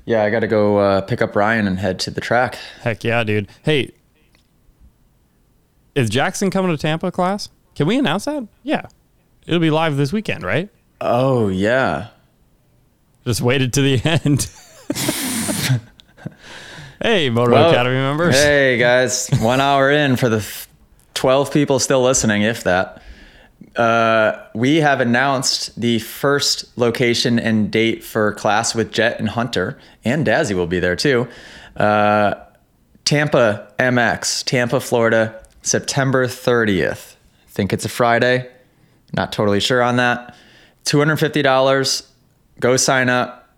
[0.04, 2.56] Yeah, I got to go uh, pick up Ryan and head to the track.
[2.82, 3.48] heck yeah, dude.
[3.64, 3.90] Hey,
[5.96, 7.48] is Jackson coming to Tampa class?
[7.74, 8.46] Can we announce that?
[8.62, 8.86] Yeah.
[9.46, 10.68] It'll be live this weekend, right?
[11.00, 12.08] Oh yeah.
[13.24, 14.48] Just waited to the end.
[17.02, 18.34] hey, Moto Well, Academy members.
[18.34, 20.46] Hey guys, one hour in for the
[21.14, 23.02] 12 people still listening, if that.
[23.76, 29.78] Uh, we have announced the first location and date for class with Jett and Hunter,
[30.04, 31.28] and Dazzy will be there too.
[31.76, 32.34] Uh,
[33.04, 37.14] Tampa MX, Tampa, Florida, September 30th.
[37.14, 38.50] I think it's a Friday.
[39.14, 40.36] Not totally sure on that.
[40.84, 42.06] $250.
[42.60, 43.48] Go sign up.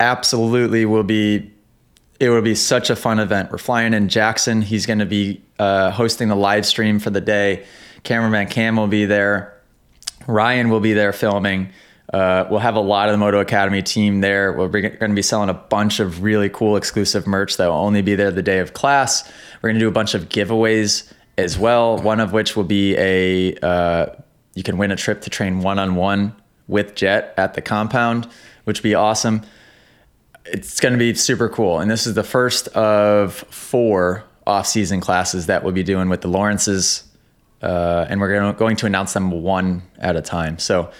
[0.00, 1.53] Absolutely will be
[2.24, 3.52] it will be such a fun event.
[3.52, 4.62] We're flying in Jackson.
[4.62, 7.66] He's going to be uh, hosting the live stream for the day.
[8.02, 9.60] Cameraman Cam will be there.
[10.26, 11.70] Ryan will be there filming.
[12.12, 14.52] Uh, we'll have a lot of the Moto Academy team there.
[14.52, 18.00] We're going to be selling a bunch of really cool exclusive merch that will only
[18.00, 19.30] be there the day of class.
[19.60, 21.98] We're going to do a bunch of giveaways as well.
[21.98, 24.06] One of which will be a uh,
[24.54, 26.34] you can win a trip to train one on one
[26.68, 28.28] with Jett at the compound,
[28.64, 29.42] which would be awesome
[30.46, 31.80] it's going to be super cool.
[31.80, 36.28] And this is the first of four off-season classes that we'll be doing with the
[36.28, 37.04] Lawrences,
[37.62, 40.58] uh, and we're going to announce them one at a time.
[40.58, 40.90] So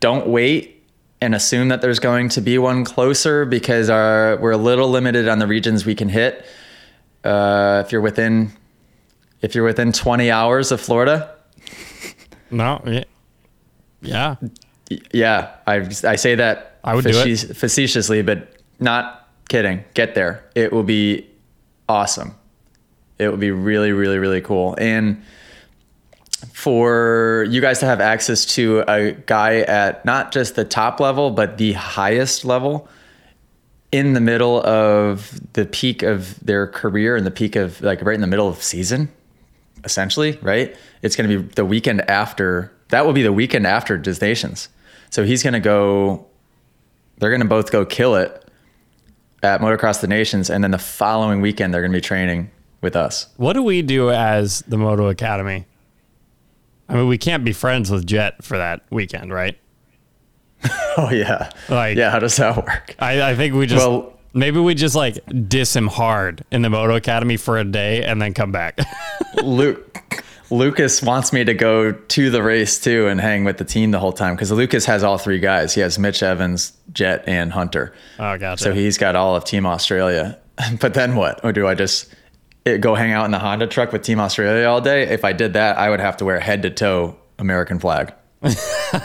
[0.00, 0.82] don't wait
[1.20, 5.28] and assume that there's going to be one closer because our, we're a little limited
[5.28, 6.46] on the regions we can hit.
[7.22, 8.52] Uh, if you're within
[9.42, 11.34] if you're within 20 hours of Florida,
[12.50, 12.82] No.
[12.86, 13.04] Yeah.
[14.02, 14.36] Yeah.
[15.12, 17.56] yeah, I I say that I would do it.
[17.56, 19.84] facetiously, but not kidding.
[19.94, 20.44] Get there.
[20.54, 21.28] It will be
[21.88, 22.34] awesome.
[23.18, 24.74] It will be really, really, really cool.
[24.78, 25.22] And
[26.52, 31.30] for you guys to have access to a guy at not just the top level,
[31.30, 32.88] but the highest level
[33.92, 38.14] in the middle of the peak of their career and the peak of like right
[38.14, 39.10] in the middle of season,
[39.84, 40.74] essentially, right?
[41.02, 42.72] It's going to be the weekend after.
[42.88, 44.68] That will be the weekend after Des Nations.
[45.10, 46.26] So he's going to go.
[47.20, 48.44] They're going to both go kill it
[49.42, 52.50] at Motocross des Nations, and then the following weekend they're going to be training
[52.80, 53.28] with us.
[53.36, 55.66] What do we do as the Moto Academy?
[56.88, 59.56] I mean, we can't be friends with Jett for that weekend, right?
[60.96, 62.10] Oh yeah, Like- yeah.
[62.10, 62.96] How does that work?
[62.98, 65.18] I, I think we just Well- maybe we just like
[65.48, 68.78] diss him hard in the Moto Academy for a day and then come back.
[69.42, 73.90] Luke Lucas wants me to go to the race too and hang with the team
[73.92, 75.74] the whole time because Lucas has all three guys.
[75.74, 77.92] He has Mitch Evans, Jett, and Hunter.
[78.18, 78.64] oh, gotcha.
[78.64, 80.38] So he's got all of Team Australia.
[80.80, 81.42] But then what?
[81.42, 82.12] Or do I just
[82.66, 85.04] eh, go hang out in the Honda truck with Team Australia all day?
[85.04, 88.12] If I did that, I would have to wear head to toe American flag.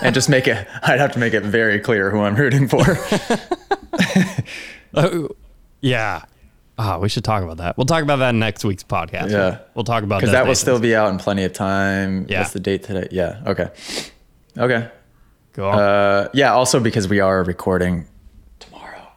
[0.02, 2.84] and just make it I'd have to make it very clear who I'm rooting for.
[4.94, 5.30] Oh,
[5.82, 6.24] yeah.
[6.78, 7.78] Ah, we should talk about that.
[7.78, 9.32] We'll talk about that in next week's podcast.
[9.32, 9.60] Yeah.
[9.76, 12.26] We'll talk about Because that will still be out in plenty of time.
[12.30, 12.40] Yeah.
[12.42, 13.08] What's the date today?
[13.12, 13.42] Yeah.
[13.48, 13.70] Okay.
[14.58, 14.90] Okay.
[15.54, 15.70] Cool.
[15.70, 16.54] Uh, yeah.
[16.54, 18.08] Also, because we are recording
[18.60, 19.08] tomorrow.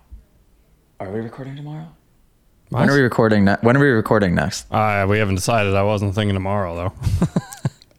[1.00, 1.88] Are we recording tomorrow?
[2.68, 3.44] When are we recording?
[3.46, 4.72] Ne- when are we recording next?
[4.72, 5.74] Uh, we haven't decided.
[5.74, 6.92] I wasn't thinking tomorrow though.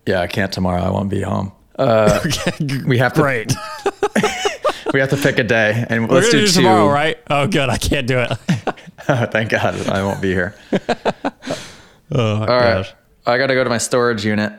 [0.06, 0.82] Yeah, I can't tomorrow.
[0.82, 1.52] I won't be home.
[1.78, 2.20] Uh,
[2.88, 3.22] we have to.
[3.22, 3.54] Great.
[4.92, 6.52] We have to pick a day, and We're let's do, do two.
[6.54, 7.20] tomorrow, right?
[7.30, 7.70] Oh, good.
[7.70, 8.32] I can't do it.
[9.32, 10.56] Thank God, I won't be here.
[12.12, 12.92] Oh, All right,
[13.28, 14.52] I got to go to my storage unit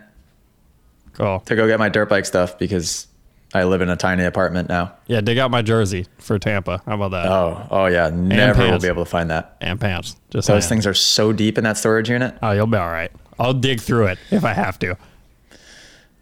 [1.15, 1.41] Cool.
[1.47, 3.09] to go get my dirt bike stuff because
[3.53, 4.93] I live in a tiny apartment now.
[5.09, 6.81] Yeah, dig out my jersey for Tampa.
[6.87, 7.27] How about that?
[7.27, 9.57] Oh, oh yeah, never will be able to find that.
[9.61, 10.15] and pants.
[10.31, 10.69] Just Those saying.
[10.69, 12.37] things are so deep in that storage unit.
[12.41, 13.11] Oh, you'll be all right.
[13.37, 14.97] I'll dig through it if I have to.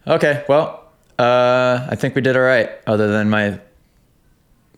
[0.06, 0.82] Okay, well,
[1.18, 3.60] uh, I think we did all right, other than my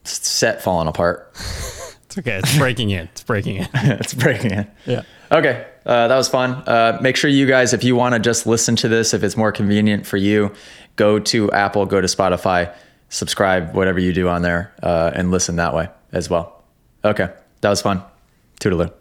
[0.03, 1.33] set falling apart.
[2.11, 2.39] It's okay.
[2.39, 3.09] It's breaking in.
[3.13, 3.69] It's breaking in.
[3.75, 4.67] it's breaking it.
[4.85, 5.03] Yeah.
[5.31, 6.55] Okay, uh, that was fun.
[6.67, 9.37] Uh, make sure you guys, if you want to just listen to this, if it's
[9.37, 10.53] more convenient for you,
[10.97, 12.75] go to Apple, go to Spotify,
[13.11, 16.65] subscribe, whatever you do on there, uh, and listen that way as well.
[17.05, 17.29] Okay,
[17.61, 18.03] that was fun.
[18.61, 18.93] Toodaloo.